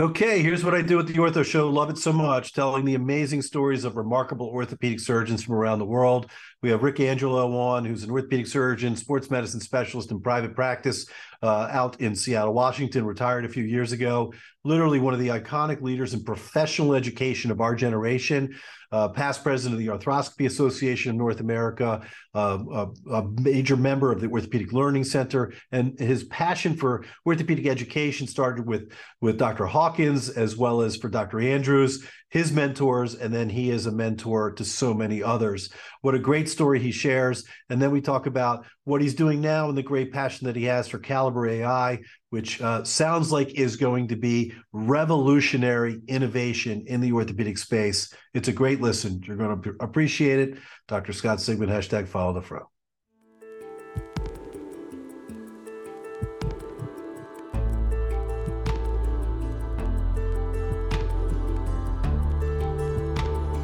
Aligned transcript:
Okay, 0.00 0.42
here's 0.42 0.64
what 0.64 0.76
I 0.76 0.82
do 0.82 1.00
at 1.00 1.08
the 1.08 1.14
Ortho 1.14 1.44
Show. 1.44 1.68
Love 1.68 1.90
it 1.90 1.98
so 1.98 2.12
much, 2.12 2.52
telling 2.52 2.84
the 2.84 2.94
amazing 2.94 3.42
stories 3.42 3.82
of 3.82 3.96
remarkable 3.96 4.46
orthopedic 4.46 5.00
surgeons 5.00 5.42
from 5.42 5.56
around 5.56 5.80
the 5.80 5.86
world. 5.86 6.30
We 6.62 6.70
have 6.70 6.84
Rick 6.84 7.00
Angelo 7.00 7.58
on, 7.58 7.84
who's 7.84 8.04
an 8.04 8.10
orthopedic 8.12 8.46
surgeon, 8.46 8.94
sports 8.94 9.28
medicine 9.28 9.58
specialist 9.58 10.12
in 10.12 10.20
private 10.20 10.54
practice 10.54 11.08
uh, 11.42 11.68
out 11.70 12.00
in 12.00 12.14
Seattle, 12.14 12.54
Washington, 12.54 13.04
retired 13.04 13.44
a 13.44 13.48
few 13.48 13.64
years 13.64 13.92
ago. 13.92 14.32
Literally 14.64 14.98
one 14.98 15.14
of 15.14 15.20
the 15.20 15.28
iconic 15.28 15.82
leaders 15.82 16.14
in 16.14 16.24
professional 16.24 16.94
education 16.94 17.50
of 17.50 17.60
our 17.60 17.74
generation 17.74 18.54
uh, 18.90 19.08
past 19.08 19.42
president 19.42 19.78
of 19.78 19.86
the 19.86 19.92
Arthroscopy 19.92 20.46
Association 20.46 21.10
of 21.10 21.16
North 21.16 21.40
America, 21.40 22.00
uh, 22.34 22.58
a, 22.72 23.10
a, 23.10 23.28
major 23.40 23.76
member 23.76 24.10
of 24.10 24.20
the 24.20 24.28
Orthopedic 24.28 24.72
Learning 24.72 25.04
Center, 25.04 25.52
and 25.72 25.98
his 25.98 26.24
passion 26.24 26.74
for 26.74 27.04
orthopedic 27.26 27.66
education 27.66 28.26
started 28.26 28.66
with 28.66 28.90
with 29.20 29.38
Dr. 29.38 29.66
Hawkins 29.66 30.30
as 30.30 30.56
well 30.56 30.80
as 30.80 30.96
for 30.96 31.08
Dr. 31.08 31.40
Andrews 31.40 32.06
his 32.30 32.52
mentors, 32.52 33.14
and 33.14 33.32
then 33.32 33.48
he 33.48 33.70
is 33.70 33.86
a 33.86 33.92
mentor 33.92 34.52
to 34.52 34.64
so 34.64 34.92
many 34.92 35.22
others. 35.22 35.70
What 36.02 36.14
a 36.14 36.18
great 36.18 36.48
story 36.48 36.78
he 36.78 36.90
shares. 36.90 37.44
And 37.70 37.80
then 37.80 37.90
we 37.90 38.00
talk 38.00 38.26
about 38.26 38.66
what 38.84 39.00
he's 39.00 39.14
doing 39.14 39.40
now 39.40 39.68
and 39.68 39.76
the 39.76 39.82
great 39.82 40.12
passion 40.12 40.46
that 40.46 40.56
he 40.56 40.64
has 40.64 40.88
for 40.88 40.98
Caliber 40.98 41.48
AI, 41.48 42.00
which 42.30 42.60
uh, 42.60 42.84
sounds 42.84 43.32
like 43.32 43.58
is 43.58 43.76
going 43.76 44.08
to 44.08 44.16
be 44.16 44.52
revolutionary 44.72 46.00
innovation 46.06 46.84
in 46.86 47.00
the 47.00 47.12
orthopedic 47.12 47.58
space. 47.58 48.12
It's 48.34 48.48
a 48.48 48.52
great 48.52 48.80
listen. 48.80 49.22
You're 49.24 49.36
going 49.36 49.62
to 49.62 49.74
appreciate 49.80 50.38
it. 50.40 50.58
Dr. 50.86 51.12
Scott 51.12 51.38
Sigman, 51.38 51.68
hashtag 51.68 52.08
follow 52.08 52.34
the 52.34 52.42
fro. 52.42 52.68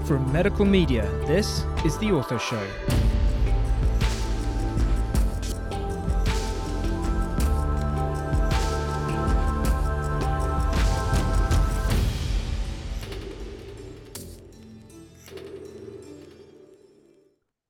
From 0.07 0.31
medical 0.31 0.67
media, 0.67 1.11
this 1.27 1.65
is 1.83 1.97
The 1.97 2.09
Ortho 2.09 2.39
Show. 2.39 2.63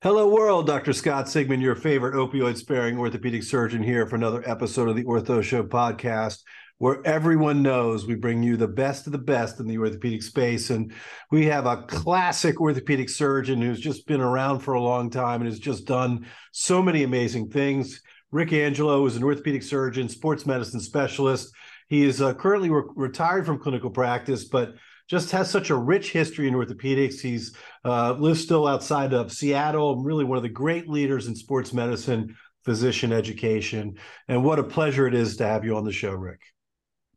Hello, 0.02 0.28
world. 0.28 0.66
Dr. 0.66 0.92
Scott 0.92 1.26
Sigman, 1.26 1.62
your 1.62 1.76
favorite 1.76 2.14
opioid 2.14 2.56
sparing 2.56 2.98
orthopedic 2.98 3.44
surgeon, 3.44 3.80
here 3.80 4.08
for 4.08 4.16
another 4.16 4.42
episode 4.44 4.88
of 4.88 4.96
the 4.96 5.04
Ortho 5.04 5.40
Show 5.40 5.62
podcast 5.62 6.42
where 6.84 7.00
everyone 7.06 7.62
knows 7.62 8.06
we 8.06 8.14
bring 8.14 8.42
you 8.42 8.58
the 8.58 8.68
best 8.68 9.06
of 9.06 9.12
the 9.12 9.16
best 9.16 9.58
in 9.58 9.66
the 9.66 9.78
orthopedic 9.78 10.22
space. 10.22 10.68
And 10.68 10.92
we 11.30 11.46
have 11.46 11.64
a 11.64 11.84
classic 11.84 12.60
orthopedic 12.60 13.08
surgeon 13.08 13.62
who's 13.62 13.80
just 13.80 14.06
been 14.06 14.20
around 14.20 14.58
for 14.58 14.74
a 14.74 14.82
long 14.82 15.08
time 15.08 15.40
and 15.40 15.48
has 15.48 15.58
just 15.58 15.86
done 15.86 16.26
so 16.52 16.82
many 16.82 17.02
amazing 17.02 17.48
things. 17.48 18.02
Rick 18.32 18.52
Angelo 18.52 19.06
is 19.06 19.16
an 19.16 19.24
orthopedic 19.24 19.62
surgeon, 19.62 20.10
sports 20.10 20.44
medicine 20.44 20.78
specialist. 20.78 21.54
He 21.88 22.04
is 22.04 22.20
uh, 22.20 22.34
currently 22.34 22.68
re- 22.68 22.82
retired 22.94 23.46
from 23.46 23.60
clinical 23.60 23.88
practice, 23.88 24.44
but 24.44 24.74
just 25.08 25.30
has 25.30 25.50
such 25.50 25.70
a 25.70 25.74
rich 25.74 26.12
history 26.12 26.48
in 26.48 26.54
orthopedics. 26.54 27.18
He's 27.18 27.56
uh, 27.86 28.12
lives 28.12 28.42
still 28.42 28.66
outside 28.66 29.14
of 29.14 29.32
Seattle, 29.32 30.02
really 30.02 30.24
one 30.24 30.36
of 30.36 30.42
the 30.42 30.50
great 30.50 30.86
leaders 30.86 31.28
in 31.28 31.34
sports 31.34 31.72
medicine, 31.72 32.36
physician 32.62 33.10
education. 33.10 33.96
And 34.28 34.44
what 34.44 34.58
a 34.58 34.64
pleasure 34.64 35.06
it 35.06 35.14
is 35.14 35.38
to 35.38 35.46
have 35.46 35.64
you 35.64 35.78
on 35.78 35.84
the 35.84 35.90
show, 35.90 36.12
Rick. 36.12 36.42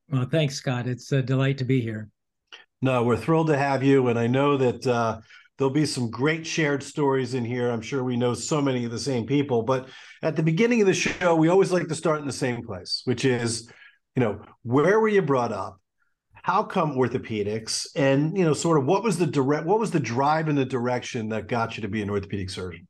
Well, 0.10 0.28
thanks, 0.30 0.56
Scott. 0.56 0.88
It's 0.88 1.12
a 1.12 1.22
delight 1.22 1.58
to 1.58 1.66
be 1.66 1.82
here. 1.82 2.10
No, 2.82 3.04
we're 3.04 3.18
thrilled 3.18 3.48
to 3.48 3.58
have 3.58 3.84
you. 3.84 4.08
And 4.08 4.18
I 4.18 4.28
know 4.28 4.56
that 4.58 4.88
uh, 4.88 5.20
there'll 5.58 5.74
be 5.74 5.86
some 5.86 6.10
great 6.10 6.46
shared 6.46 6.84
stories 6.84 7.34
in 7.34 7.44
here. 7.44 7.70
I'm 7.70 7.82
sure 7.82 8.04
we 8.04 8.16
know 8.16 8.34
so 8.34 8.62
many 8.62 8.86
of 8.86 8.92
the 8.92 9.00
same 9.00 9.26
people. 9.26 9.64
But 9.64 9.90
at 10.22 10.36
the 10.36 10.44
beginning 10.44 10.82
of 10.82 10.88
the 10.88 10.94
show, 10.94 11.36
we 11.36 11.50
always 11.50 11.72
like 11.72 11.88
to 11.88 11.96
start 11.96 12.20
in 12.22 12.28
the 12.28 12.34
same 12.34 12.64
place, 12.64 13.02
which 13.06 13.26
is, 13.26 13.70
you 14.16 14.22
know, 14.22 14.42
where 14.64 15.00
were 15.00 15.10
you 15.10 15.22
brought 15.22 15.52
up? 15.52 15.82
How 16.34 16.64
come 16.64 16.96
orthopedics? 16.96 17.88
And, 17.96 18.38
you 18.38 18.46
know, 18.46 18.54
sort 18.54 18.78
of 18.78 18.86
what 18.86 19.04
was 19.04 19.18
the 19.18 19.28
direct, 19.28 19.66
what 19.66 19.80
was 19.80 19.92
the 19.92 20.00
drive 20.00 20.48
and 20.48 20.58
the 20.58 20.64
direction 20.64 21.30
that 21.30 21.48
got 21.48 21.76
you 21.76 21.82
to 21.82 21.90
be 21.90 22.02
an 22.02 22.10
orthopedic 22.10 22.50
surgeon? 22.50 22.88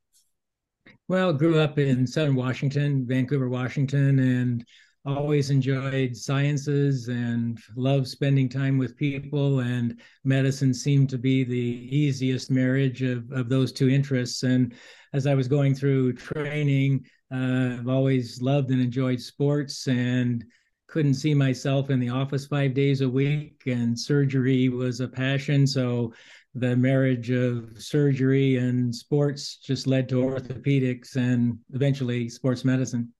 Well, 1.08 1.34
grew 1.34 1.60
up 1.60 1.80
in 1.80 2.06
Southern 2.06 2.36
Washington, 2.36 3.08
Vancouver, 3.08 3.50
Washington, 3.50 4.20
and 4.20 4.66
always 5.08 5.50
enjoyed 5.50 6.16
sciences 6.16 7.08
and 7.08 7.58
loved 7.76 8.08
spending 8.08 8.50
time 8.50 8.78
with 8.78 8.98
people 8.98 9.60
and 9.60 10.00
medicine 10.26 10.74
seemed 10.74 11.10
to 11.10 11.18
be 11.18 11.44
the 11.44 11.88
easiest 11.96 12.52
marriage 12.52 13.02
of, 13.02 13.32
of 13.32 13.48
those 13.48 13.72
two 13.72 13.90
interests. 13.90 14.44
And 14.44 14.74
as 15.14 15.26
i 15.26 15.34
was 15.34 15.48
going 15.48 15.74
through 15.74 16.14
training 16.14 17.06
uh, 17.34 17.78
i've 17.80 17.88
always 17.88 18.42
loved 18.42 18.72
and 18.72 18.82
enjoyed 18.82 19.22
sports 19.22 19.88
and 19.88 20.44
couldn't 20.88 21.16
see 21.16 21.34
myself 21.34 21.90
in 21.90 22.00
the 22.00 22.10
office 22.10 22.46
five 22.46 22.74
days 22.74 23.02
a 23.02 23.10
week 23.10 23.62
and 23.66 24.00
surgery 24.00 24.70
was 24.70 25.02
a 25.02 25.08
passion. 25.08 25.68
So 25.68 26.14
the 26.56 26.78
marriage 26.78 27.30
of 27.30 27.72
surgery 27.78 28.56
and 28.56 28.96
sports 28.96 29.58
just 29.58 29.86
led 29.86 30.08
to 30.10 30.16
orthopedics 30.24 31.18
and 31.18 31.60
eventually 31.74 32.30
sports 32.30 32.64
medicine 32.64 33.12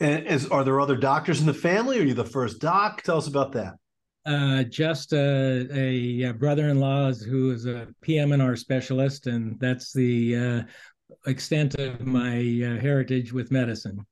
and 0.00 0.26
is 0.26 0.48
are 0.48 0.64
there 0.64 0.80
other 0.80 0.96
doctors 0.96 1.40
in 1.40 1.46
the 1.46 1.54
family? 1.54 1.98
Are 2.00 2.04
you 2.04 2.14
the 2.14 2.24
first 2.24 2.60
doc? 2.60 3.02
Tell 3.02 3.18
us 3.18 3.28
about 3.28 3.52
that. 3.52 3.74
Uh, 4.24 4.62
just 4.64 5.12
a, 5.12 5.66
a, 6.26 6.32
brother-in-law 6.32 7.12
who 7.12 7.50
is 7.50 7.66
a 7.66 7.88
PM&R 8.02 8.54
specialist, 8.54 9.26
and 9.26 9.58
that's 9.58 9.92
the 9.92 10.36
uh, 10.36 10.62
extent 11.28 11.74
of 11.74 12.06
my 12.06 12.38
uh, 12.38 12.80
heritage 12.80 13.32
with 13.32 13.50
medicine. 13.50 14.06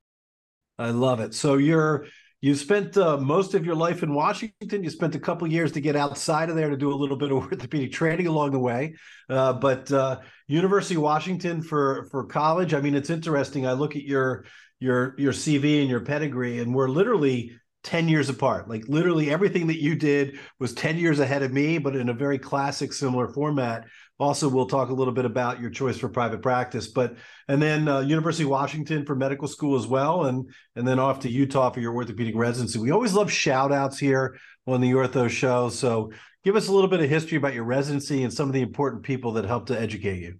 I 0.81 0.91
love 0.91 1.21
it. 1.21 1.35
So 1.35 1.57
you're 1.57 2.07
you 2.41 2.55
spent 2.55 2.97
uh, 2.97 3.19
most 3.19 3.53
of 3.53 3.67
your 3.67 3.75
life 3.75 4.03
in 4.03 4.15
Washington. 4.15 4.83
You 4.83 4.89
spent 4.89 5.15
a 5.15 5.21
couple 5.21 5.47
years 5.47 5.73
to 5.73 5.81
get 5.81 5.95
outside 5.95 6.49
of 6.49 6.57
there 6.57 6.71
to 6.71 6.77
do 6.77 6.91
a 6.91 6.97
little 6.97 7.17
bit 7.17 7.31
of 7.31 7.37
orthopedic 7.53 7.93
training 7.93 8.27
along 8.27 8.53
the 8.53 8.59
way. 8.59 8.95
Uh, 9.29 9.53
but 9.53 9.93
uh, 9.93 10.21
University 10.49 10.95
of 10.95 11.03
Washington 11.03 11.63
for 11.63 12.09
for 12.11 12.25
college. 12.25 12.73
I 12.73 12.81
mean, 12.81 12.95
it's 12.95 13.11
interesting. 13.11 13.67
I 13.67 13.75
look 13.75 13.95
at 13.95 14.05
your 14.05 14.47
your 14.81 15.15
your 15.19 15.33
CV 15.33 15.81
and 15.81 15.91
your 15.91 16.01
pedigree, 16.01 16.59
and 16.59 16.75
we're 16.75 16.89
literally 16.89 17.53
10 17.83 18.09
years 18.09 18.29
apart. 18.29 18.69
Like 18.69 18.89
literally 18.89 19.31
everything 19.31 19.67
that 19.69 19.81
you 19.81 19.95
did 19.95 20.39
was 20.59 20.75
10 20.75 20.99
years 20.99 21.19
ahead 21.19 21.43
of 21.43 21.53
me, 21.53 21.79
but 21.79 21.97
in 21.97 22.09
a 22.09 22.15
very 22.15 22.39
classic, 22.39 22.93
similar 22.93 23.29
format. 23.29 23.87
Also, 24.19 24.49
we'll 24.51 24.67
talk 24.67 24.91
a 24.91 24.95
little 24.95 25.15
bit 25.15 25.25
about 25.25 25.61
your 25.61 25.71
choice 25.71 25.97
for 25.97 26.11
private 26.11 26.43
practice, 26.43 26.89
but 26.89 27.17
and 27.49 27.63
then 27.63 27.89
uh, 27.89 28.01
University 28.01 28.45
of 28.45 28.51
Washington 28.51 29.07
for 29.07 29.15
medical 29.15 29.49
school 29.49 29.79
as 29.79 29.87
well, 29.87 30.27
and 30.27 30.51
and 30.77 30.87
then 30.87 30.99
off 30.99 31.21
to 31.21 31.31
Utah 31.31 31.71
for 31.71 31.81
your 31.81 31.95
orthopedic 31.95 32.35
residency. 32.37 32.79
We 32.79 32.91
always 32.91 33.15
love 33.15 33.33
shout 33.33 33.73
outs 33.73 33.99
here 33.99 34.39
on 34.67 34.83
the 34.83 34.93
Ortho 34.93 35.31
Show. 35.31 35.71
So 35.71 36.13
give 36.45 36.55
us 36.55 36.69
a 36.69 36.73
little 36.73 36.91
bit 36.91 37.01
of 37.01 37.09
history 37.09 37.39
about 37.39 37.55
your 37.55 37.65
residency 37.65 38.23
and 38.23 38.33
some 38.33 38.49
of 38.49 38.53
the 38.53 38.63
important 38.63 39.05
people 39.05 39.33
that 39.33 39.47
helped 39.47 39.69
to 39.69 39.81
educate 39.81 40.21
you. 40.21 40.39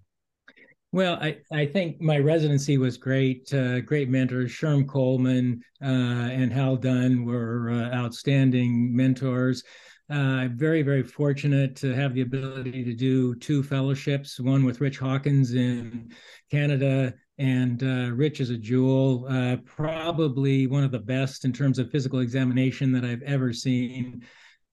Well, 0.93 1.15
I, 1.21 1.37
I 1.53 1.65
think 1.65 2.01
my 2.01 2.19
residency 2.19 2.77
was 2.77 2.97
great. 2.97 3.53
Uh, 3.53 3.79
great 3.79 4.09
mentors. 4.09 4.51
Sherm 4.51 4.85
Coleman 4.85 5.63
uh, 5.81 5.85
and 5.85 6.51
Hal 6.51 6.75
Dunn 6.75 7.23
were 7.23 7.71
uh, 7.71 7.95
outstanding 7.95 8.93
mentors. 8.93 9.63
Uh, 10.09 10.49
very, 10.53 10.81
very 10.81 11.03
fortunate 11.03 11.77
to 11.77 11.93
have 11.93 12.13
the 12.13 12.19
ability 12.19 12.83
to 12.83 12.93
do 12.93 13.33
two 13.35 13.63
fellowships, 13.63 14.37
one 14.41 14.65
with 14.65 14.81
Rich 14.81 14.99
Hawkins 14.99 15.53
in 15.53 16.11
Canada. 16.49 17.13
And 17.37 17.81
uh, 17.81 18.11
Rich 18.13 18.41
is 18.41 18.49
a 18.49 18.57
jewel, 18.57 19.25
uh, 19.29 19.55
probably 19.65 20.67
one 20.67 20.83
of 20.83 20.91
the 20.91 20.99
best 20.99 21.45
in 21.45 21.53
terms 21.53 21.79
of 21.79 21.89
physical 21.89 22.19
examination 22.19 22.91
that 22.91 23.05
I've 23.05 23.21
ever 23.21 23.53
seen. 23.53 24.25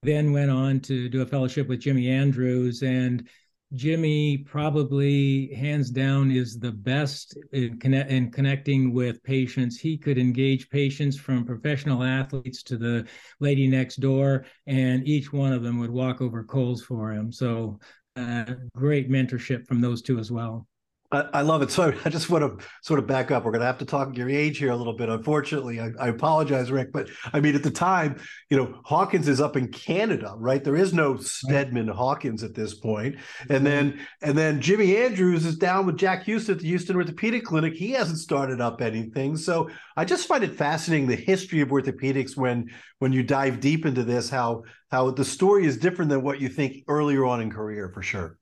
Then 0.03 0.33
went 0.33 0.51
on 0.51 0.81
to 0.81 1.09
do 1.09 1.23
a 1.23 1.27
fellowship 1.27 1.69
with 1.69 1.81
Jimmy 1.81 2.09
Andrews. 2.09 2.83
And 2.83 3.29
Jimmy 3.75 4.39
probably 4.39 5.53
hands 5.53 5.91
down 5.91 6.31
is 6.31 6.59
the 6.59 6.73
best 6.73 7.37
in, 7.53 7.79
connect, 7.79 8.11
in 8.11 8.31
connecting 8.31 8.95
with 8.95 9.23
patients. 9.23 9.79
He 9.79 9.99
could 9.99 10.17
engage 10.17 10.71
patients 10.71 11.19
from 11.19 11.45
professional 11.45 12.03
athletes 12.03 12.63
to 12.65 12.79
the 12.79 13.07
lady 13.41 13.69
next 13.69 13.97
door, 13.97 14.47
and 14.67 15.07
each 15.07 15.33
one 15.33 15.53
of 15.53 15.63
them 15.63 15.79
would 15.81 15.91
walk 15.91 16.23
over 16.23 16.45
coals 16.45 16.83
for 16.83 17.13
him. 17.13 17.31
So, 17.31 17.79
uh, 18.17 18.55
great 18.75 19.11
mentorship 19.11 19.67
from 19.67 19.83
those 19.83 20.01
two 20.01 20.19
as 20.19 20.33
well. 20.33 20.67
I, 21.11 21.41
love 21.41 21.63
it. 21.63 21.71
So 21.71 21.93
I 22.05 22.11
just 22.11 22.29
want 22.29 22.61
to 22.61 22.67
sort 22.83 22.99
of 22.99 23.07
back 23.07 23.31
up. 23.31 23.45
We're 23.45 23.53
going 23.53 23.61
to 23.61 23.67
have 23.67 23.79
to 23.79 23.87
talk 23.87 24.17
your 24.17 24.29
age 24.29 24.59
here 24.59 24.71
a 24.71 24.77
little 24.77 24.93
bit. 24.93 25.09
Unfortunately, 25.09 25.81
I, 25.81 25.91
I, 25.99 26.09
apologize, 26.09 26.71
Rick, 26.71 26.93
but 26.93 27.09
I 27.33 27.41
mean, 27.41 27.55
at 27.55 27.63
the 27.63 27.71
time, 27.71 28.21
you 28.51 28.57
know, 28.57 28.79
Hawkins 28.85 29.27
is 29.27 29.41
up 29.41 29.57
in 29.57 29.69
Canada, 29.69 30.35
right? 30.37 30.63
There 30.63 30.77
is 30.77 30.93
no 30.93 31.17
Steadman 31.17 31.89
Hawkins 31.89 32.43
at 32.43 32.55
this 32.55 32.75
point. 32.75 33.17
And 33.49 33.51
mm-hmm. 33.51 33.65
then, 33.65 34.01
and 34.23 34.37
then 34.37 34.61
Jimmy 34.61 34.97
Andrews 34.97 35.47
is 35.47 35.57
down 35.57 35.87
with 35.87 35.97
Jack 35.97 36.27
Hughston 36.27 36.51
at 36.51 36.59
the 36.61 36.73
Hughston 36.73 36.97
Orthopedic 36.97 37.45
Clinic. 37.45 37.75
He 37.75 37.93
hasn't 37.93 38.19
started 38.19 38.61
up 38.61 38.83
anything. 38.83 39.37
So 39.37 39.71
I 39.97 40.05
just 40.05 40.29
find 40.29 40.45
it 40.45 40.57
fascinating 40.57 41.09
the 41.09 41.17
history 41.17 41.61
of 41.61 41.71
orthopedics 41.71 42.37
when 42.37 42.71
when 42.99 43.13
you 43.13 43.23
dive 43.23 43.61
deep 43.61 43.87
into 43.87 44.05
this, 44.05 44.29
how 44.29 44.65
how 44.91 45.11
the 45.11 45.25
story 45.25 45.65
is 45.65 45.79
different 45.79 46.11
than 46.11 46.23
what 46.23 46.41
you 46.41 46.49
think 46.49 46.85
earlier 46.89 47.25
on 47.25 47.41
in 47.41 47.51
career, 47.51 47.91
for 47.95 48.03
sure. 48.03 48.39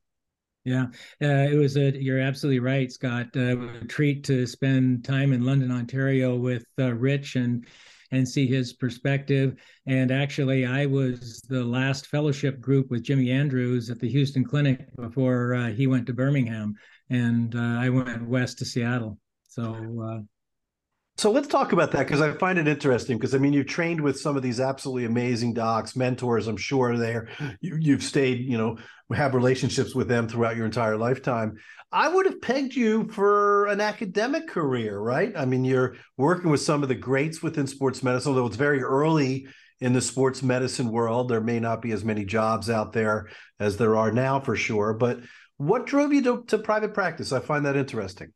Yeah, 0.67 0.87
uh, 1.23 1.47
it 1.49 1.57
was 1.57 1.77
a. 1.77 1.97
You're 1.97 2.19
absolutely 2.19 2.59
right, 2.59 2.91
Scott. 2.91 3.29
Uh, 3.37 3.57
a 3.57 3.85
treat 3.85 4.25
to 4.25 4.49
spend 4.49 5.05
time 5.05 5.33
in 5.33 5.45
London, 5.45 5.71
Ontario, 5.71 6.35
with 6.35 6.67
uh, 6.81 6.93
Rich 6.93 7.37
and 7.37 7.65
and 8.11 8.29
see 8.29 8.49
his 8.49 8.73
perspective. 8.73 9.55
And 9.87 10.11
actually, 10.11 10.67
I 10.67 10.87
was 10.87 11.41
the 11.49 11.65
last 11.65 12.09
fellowship 12.09 12.61
group 12.61 12.91
with 12.91 13.05
Jimmy 13.05 13.31
Andrews 13.31 13.91
at 13.91 14.01
the 14.01 14.13
Hughston 14.13 14.45
Clinic 14.45 14.89
before 14.97 15.55
uh, 15.55 15.71
he 15.71 15.87
went 15.87 16.05
to 16.09 16.13
Birmingham, 16.13 16.75
and 17.11 17.55
uh, 17.55 17.79
I 17.81 17.89
went 17.89 18.27
west 18.27 18.59
to 18.59 18.65
Seattle. 18.65 19.21
So 19.47 19.73
uh, 20.03 20.21
so 21.19 21.31
let's 21.31 21.49
talk 21.49 21.73
about 21.73 21.93
that 21.93 22.07
because 22.07 22.21
I 22.21 22.33
find 22.33 22.59
it 22.59 22.69
interesting 22.69 23.17
because 23.17 23.35
I 23.35 23.39
mean 23.39 23.53
you've 23.53 23.67
trained 23.67 24.01
with 24.01 24.21
some 24.21 24.37
of 24.37 24.43
these 24.43 24.61
absolutely 24.61 25.07
amazing 25.07 25.55
docs, 25.55 25.97
mentors. 25.97 26.47
I'm 26.47 26.57
sure 26.57 26.97
there 26.99 27.29
you, 27.61 27.77
you've 27.81 28.03
stayed, 28.03 28.41
you 28.41 28.59
know, 28.59 28.77
have 29.15 29.35
relationships 29.35 29.95
with 29.95 30.09
them 30.09 30.29
throughout 30.29 30.57
your 30.57 30.67
entire 30.67 30.97
lifetime. 30.97 31.57
I 31.93 32.09
would 32.09 32.27
have 32.27 32.43
pegged 32.43 32.75
you 32.75 33.09
for 33.09 33.67
an 33.67 33.81
academic 33.81 34.49
career, 34.49 34.99
right? 34.99 35.33
I 35.37 35.45
mean, 35.45 35.65
you're 35.65 35.97
working 36.17 36.51
with 36.51 36.61
some 36.61 36.83
of 36.83 36.89
the 36.89 36.95
greats 36.95 37.43
within 37.43 37.67
sports 37.67 38.03
medicine, 38.03 38.31
although 38.31 38.47
it's 38.47 38.57
very 38.57 38.83
early 38.83 39.47
in 39.81 39.93
the 39.93 40.01
sports 40.01 40.43
medicine 40.43 40.91
world. 40.91 41.29
There 41.29 41.41
may 41.41 41.61
not 41.61 41.81
be 41.81 41.93
as 41.93 42.05
many 42.05 42.25
jobs 42.25 42.69
out 42.69 42.93
there 42.93 43.29
as 43.61 43.77
there 43.77 43.97
are 43.97 44.11
now, 44.11 44.41
for 44.41 44.57
sure. 44.57 44.95
But 44.95 45.21
what 45.57 45.87
drove 45.87 46.13
you 46.13 46.23
to, 46.25 46.45
to 46.49 46.59
private 46.59 46.93
practice? 46.93 47.33
I 47.33 47.41
find 47.41 47.65
that 47.65 47.77
interesting. 47.77 48.33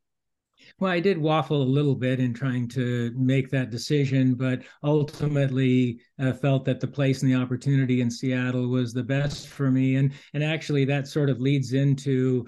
Well, 0.81 0.91
I 0.91 0.99
did 0.99 1.19
waffle 1.19 1.61
a 1.61 1.63
little 1.63 1.95
bit 1.95 2.21
in 2.21 2.33
trying 2.33 2.67
to 2.69 3.13
make 3.15 3.51
that 3.51 3.69
decision, 3.69 4.35
but 4.35 4.63
ultimately 4.83 6.01
uh, 6.19 6.33
felt 6.33 6.65
that 6.65 6.81
the 6.81 6.87
place 6.87 7.23
and 7.23 7.31
the 7.31 7.37
opportunity 7.37 8.01
in 8.01 8.11
Seattle 8.11 8.67
was 8.67 8.95
the 8.95 9.03
best 9.03 9.49
for 9.49 9.71
me. 9.71 9.97
And 9.97 10.13
and 10.33 10.43
actually, 10.43 10.87
that 10.87 11.07
sort 11.07 11.29
of 11.29 11.39
leads 11.39 11.75
into 11.75 12.47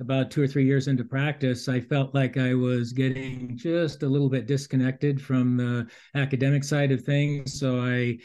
about 0.00 0.32
two 0.32 0.42
or 0.42 0.48
three 0.48 0.64
years 0.66 0.88
into 0.88 1.04
practice. 1.04 1.68
I 1.68 1.80
felt 1.80 2.16
like 2.16 2.36
I 2.36 2.52
was 2.52 2.92
getting 2.92 3.56
just 3.56 4.02
a 4.02 4.08
little 4.08 4.28
bit 4.28 4.46
disconnected 4.46 5.22
from 5.22 5.56
the 5.56 5.86
academic 6.16 6.64
side 6.64 6.90
of 6.90 7.02
things. 7.04 7.60
So 7.60 7.80
I 7.80 8.18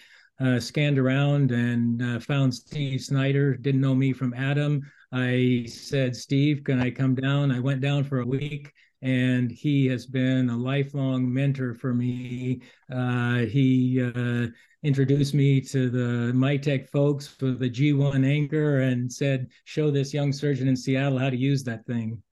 uh, 0.44 0.60
scanned 0.60 0.98
around 0.98 1.52
and 1.52 2.02
uh, 2.02 2.20
found 2.20 2.56
Steve 2.56 3.02
Snyder. 3.02 3.56
Didn't 3.56 3.82
know 3.82 3.94
me 3.94 4.14
from 4.14 4.34
Adam. 4.34 4.82
I 5.12 5.66
said, 5.68 6.16
Steve, 6.16 6.64
can 6.64 6.80
I 6.80 6.90
come 6.90 7.14
down? 7.14 7.52
I 7.52 7.60
went 7.60 7.82
down 7.82 8.04
for 8.04 8.22
a 8.22 8.26
week 8.26 8.72
and 9.04 9.52
he 9.52 9.86
has 9.88 10.06
been 10.06 10.50
a 10.50 10.58
lifelong 10.58 11.32
mentor 11.32 11.74
for 11.74 11.94
me. 11.94 12.62
Uh, 12.92 13.40
he 13.40 14.02
uh, 14.02 14.48
introduced 14.84 15.34
me 15.34 15.60
to 15.60 15.90
the 15.90 16.32
Mitek 16.34 16.90
folks 16.90 17.36
with 17.42 17.60
the 17.60 17.70
G1 17.70 18.26
anchor 18.26 18.80
and 18.80 19.12
said, 19.12 19.50
"Show 19.66 19.92
this 19.92 20.14
young 20.14 20.32
surgeon 20.32 20.70
in 20.70 20.76
Seattle 20.76 21.20
how 21.20 21.30
to 21.30 21.38
use 21.38 21.64
that 21.66 21.86
thing." 21.86 22.24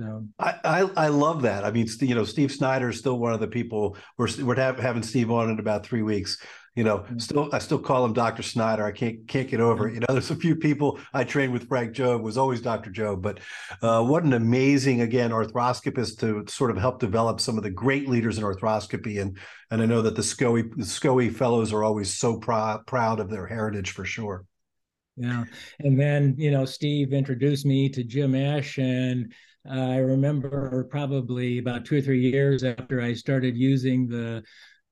So 0.00 0.26
I, 0.38 0.54
I, 0.64 0.80
I 0.96 1.08
love 1.08 1.42
that. 1.42 1.64
I 1.64 1.70
mean, 1.70 1.86
you 2.00 2.14
know, 2.14 2.24
Steve 2.24 2.52
Snyder 2.52 2.88
is 2.90 2.98
still 2.98 3.18
one 3.18 3.34
of 3.34 3.40
the 3.40 3.48
people 3.48 3.96
we're 4.16 4.28
we're 4.42 4.54
having 4.54 5.02
Steve 5.02 5.30
on 5.30 5.50
in 5.50 5.58
about 5.58 5.84
three 5.84 6.02
weeks. 6.02 6.38
You 6.74 6.84
know, 6.84 6.98
mm-hmm. 6.98 7.18
still 7.18 7.50
I 7.52 7.58
still 7.58 7.78
call 7.78 8.02
him 8.02 8.14
Dr. 8.14 8.42
Snyder. 8.42 8.84
I 8.84 8.92
can't 8.92 9.28
can't 9.28 9.48
get 9.48 9.60
over 9.60 9.88
it. 9.88 9.94
You 9.94 10.00
know, 10.00 10.06
there's 10.08 10.30
a 10.30 10.36
few 10.36 10.56
people 10.56 10.98
I 11.12 11.22
trained 11.22 11.52
with 11.52 11.68
Frank 11.68 11.94
Jobe 11.94 12.22
was 12.22 12.38
always 12.38 12.62
Dr. 12.62 12.90
Jobe, 12.90 13.20
but 13.20 13.40
uh, 13.82 14.02
what 14.02 14.24
an 14.24 14.32
amazing 14.32 15.02
again 15.02 15.32
arthroscopist 15.32 16.18
to 16.20 16.50
sort 16.50 16.70
of 16.70 16.78
help 16.78 16.98
develop 16.98 17.40
some 17.40 17.58
of 17.58 17.62
the 17.62 17.70
great 17.70 18.08
leaders 18.08 18.38
in 18.38 18.44
arthroscopy. 18.44 19.20
And 19.20 19.36
and 19.70 19.82
I 19.82 19.86
know 19.86 20.00
that 20.00 20.16
the 20.16 20.22
SCOE 20.22 20.74
the 20.74 20.84
SCOE 20.84 21.34
fellows 21.34 21.74
are 21.74 21.84
always 21.84 22.14
so 22.14 22.38
proud 22.38 22.86
proud 22.86 23.20
of 23.20 23.28
their 23.28 23.46
heritage 23.46 23.90
for 23.90 24.06
sure. 24.06 24.46
Yeah, 25.16 25.44
and 25.80 26.00
then 26.00 26.36
you 26.38 26.50
know 26.50 26.64
Steve 26.64 27.12
introduced 27.12 27.66
me 27.66 27.90
to 27.90 28.02
Jim 28.02 28.34
Esch 28.34 28.78
and. 28.78 29.32
Uh, 29.64 29.90
I 29.90 29.98
remember 29.98 30.88
probably 30.90 31.58
about 31.58 31.84
two 31.84 31.98
or 31.98 32.00
three 32.00 32.20
years 32.20 32.64
after 32.64 33.00
I 33.00 33.14
started 33.14 33.56
using 33.56 34.08
the 34.08 34.42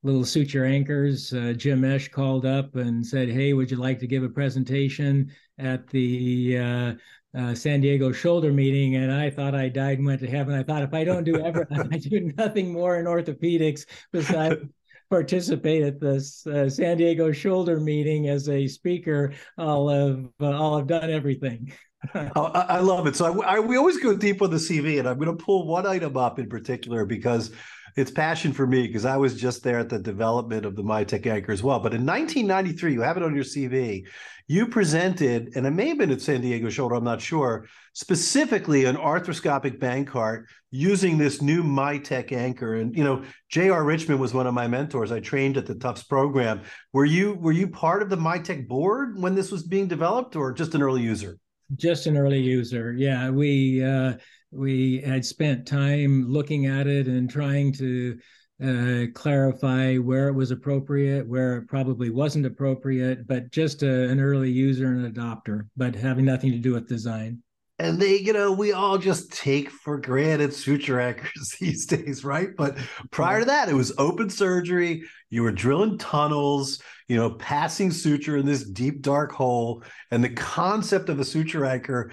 little 0.03 0.25
suture 0.25 0.65
anchors. 0.65 1.33
Uh, 1.33 1.53
Jim 1.57 1.85
Esch 1.85 2.09
called 2.09 2.47
up 2.47 2.77
and 2.77 3.07
said, 3.07 3.29
"Hey, 3.29 3.53
would 3.53 3.71
you 3.71 3.77
like 3.77 3.99
to 4.01 4.07
give 4.07 4.23
a 4.23 4.29
presentation 4.29 5.31
at 5.59 5.87
the 5.89 6.59
uh, 6.59 6.93
uh, 7.37 7.55
San 7.55 7.81
Diego 7.81 8.13
shoulder 8.13 8.53
meeting?" 8.53 8.97
And 8.97 9.13
I 9.13 9.31
thought 9.31 9.55
I 9.55 9.69
died 9.69 9.99
and 9.99 10.07
went 10.07 10.21
to 10.21 10.31
heaven. 10.31 10.55
I 10.55 10.63
thought 10.63 10.83
if 10.83 10.95
I 10.95 11.05
don't 11.05 11.25
do 11.25 11.41
ever, 11.41 11.67
I 11.93 11.99
do 11.99 12.33
nothing 12.37 12.73
more 12.73 12.99
in 12.99 13.07
orthopedics 13.07 13.87
besides 14.13 14.57
participate 15.11 15.83
at 15.83 16.01
this 16.01 16.47
uh, 16.47 16.71
San 16.71 16.97
Diego 16.97 17.33
shoulder 17.33 17.81
meeting 17.81 18.29
as 18.29 18.49
a 18.49 18.67
speaker, 18.69 19.33
I'll 19.59 19.89
have 19.89 20.25
uh, 20.41 20.51
I'll 20.51 20.79
have 20.79 20.87
done 20.87 21.11
everything. 21.11 21.73
I, 22.15 22.81
love 22.81 23.07
it. 23.07 23.17
So 23.17 23.43
I, 23.43 23.57
I, 23.57 23.61
we 23.61 23.77
always 23.77 23.99
go 23.99 24.17
deep 24.17 24.41
on 24.41 24.51
the 24.51 24.57
CV, 24.57 24.99
and 24.99 25.09
I'm 25.09 25.19
going 25.19 25.37
to 25.37 25.45
pull 25.45 25.67
one 25.67 25.87
item 25.87 26.17
up 26.17 26.39
in 26.39 26.49
particular 26.49 27.05
because 27.05 27.51
it's 27.97 28.11
passion 28.11 28.53
for 28.53 28.67
me 28.67 28.87
because 28.87 29.05
I 29.05 29.17
was 29.17 29.37
just 29.37 29.63
there 29.63 29.79
at 29.79 29.89
the 29.89 29.99
development 29.99 30.65
of 30.65 30.77
the 30.77 30.83
Mitek 30.83 31.27
anchor 31.27 31.53
as 31.53 31.63
well. 31.63 31.79
But 31.79 31.93
in 31.93 32.07
1993, 32.07 32.93
you 32.93 33.03
have 33.03 33.17
it 33.17 33.23
on 33.23 33.35
your 33.35 33.45
CV. 33.45 34.05
You 34.47 34.67
presented, 34.67 35.53
and 35.55 35.67
it 35.67 35.71
may 35.71 35.89
have 35.89 35.99
been 35.99 36.11
at 36.11 36.21
San 36.21 36.41
Diego 36.41 36.71
Shoulder, 36.71 36.97
I'm 36.97 37.05
not 37.05 37.21
sure, 37.21 37.67
specifically 37.93 38.85
an 38.85 38.97
arthroscopic 38.97 39.79
Bankart 39.79 40.45
using 40.71 41.19
this 41.19 41.43
new 41.43 41.63
Mitek 41.63 42.33
anchor. 42.33 42.77
And 42.77 42.97
you 42.97 43.05
know, 43.05 43.23
J.R. 43.49 43.85
Richmond 43.85 44.21
was 44.21 44.35
one 44.35 44.47
of 44.47 44.55
my 44.55 44.67
mentors. 44.67 45.13
I 45.13 45.21
trained 45.21 45.57
at 45.57 45.67
the 45.67 45.75
Tufts 45.75 46.03
program. 46.03 46.63
Were 46.93 47.05
you 47.05 47.35
were 47.35 47.53
you 47.53 47.69
part 47.69 48.03
of 48.03 48.09
the 48.09 48.17
Mitek 48.17 48.67
board 48.67 49.21
when 49.21 49.35
this 49.35 49.53
was 49.53 49.63
being 49.63 49.87
developed, 49.87 50.35
or 50.35 50.53
just 50.53 50.75
an 50.75 50.83
early 50.83 51.03
user? 51.03 51.39
Just 51.77 52.07
an 52.07 52.17
early 52.17 52.41
user. 52.41 52.93
Yeah, 52.93 53.31
we. 53.31 53.85
Uh 53.85 54.15
we 54.53 55.01
had 55.01 55.25
spent 55.25 55.67
time 55.67 56.29
looking 56.29 56.67
at 56.67 56.87
it 56.87 57.07
and 57.07 57.31
trying 57.31 57.73
to 57.73 58.19
uh, 58.63 59.07
clarify 59.15 59.97
where 59.97 60.29
it 60.29 60.35
was 60.35 60.51
appropriate, 60.51 61.27
where 61.27 61.59
it 61.59 61.69
probably 61.69 62.11
wasn't 62.11 62.45
appropriate, 62.45 63.27
but 63.27 63.51
just 63.51 63.83
a, 63.83 64.09
an 64.09 64.21
early 64.21 64.51
user 64.51 64.87
and 64.89 65.15
adopter, 65.15 65.69
but 65.77 65.95
having 65.95 66.25
nothing 66.25 66.53
to 66.53 66.59
do 66.59 66.73
with 66.73 66.89
design 66.89 67.43
and 67.81 67.99
they, 67.99 68.19
you 68.19 68.35
know, 68.35 68.53
we 68.53 68.73
all 68.73 68.99
just 68.99 69.33
take 69.33 69.71
for 69.71 69.97
granted 69.97 70.53
suture 70.53 71.01
anchors 71.01 71.57
these 71.61 71.87
days, 71.87 72.25
right? 72.25 72.51
But 72.55 72.77
prior 73.11 73.41
to 73.41 73.47
that, 73.47 73.71
it 73.71 73.75
was 73.75 73.95
open 73.97 74.29
surgery. 74.29 75.05
You 75.31 75.45
were 75.45 75.53
drilling 75.53 75.97
tunnels, 75.97 76.83
you 77.09 77.17
know, 77.17 77.31
passing 77.31 77.91
suture 77.91 78.37
in 78.37 78.45
this 78.45 78.65
deep, 78.65 79.01
dark 79.01 79.33
hole. 79.33 79.83
And 80.11 80.23
the 80.23 80.29
concept 80.29 81.09
of 81.09 81.21
a 81.21 81.25
suture 81.25 81.65
anchor, 81.65 82.13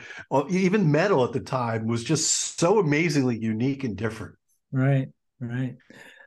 even 0.49 0.89
metal 0.89 1.25
at 1.25 1.33
the 1.33 1.41
time, 1.41 1.85
was 1.85 2.03
just 2.03 2.57
so 2.57 2.79
amazingly 2.79 3.37
unique 3.37 3.83
and 3.83 3.97
different. 3.97 4.35
Right, 4.71 5.09
right. 5.41 5.75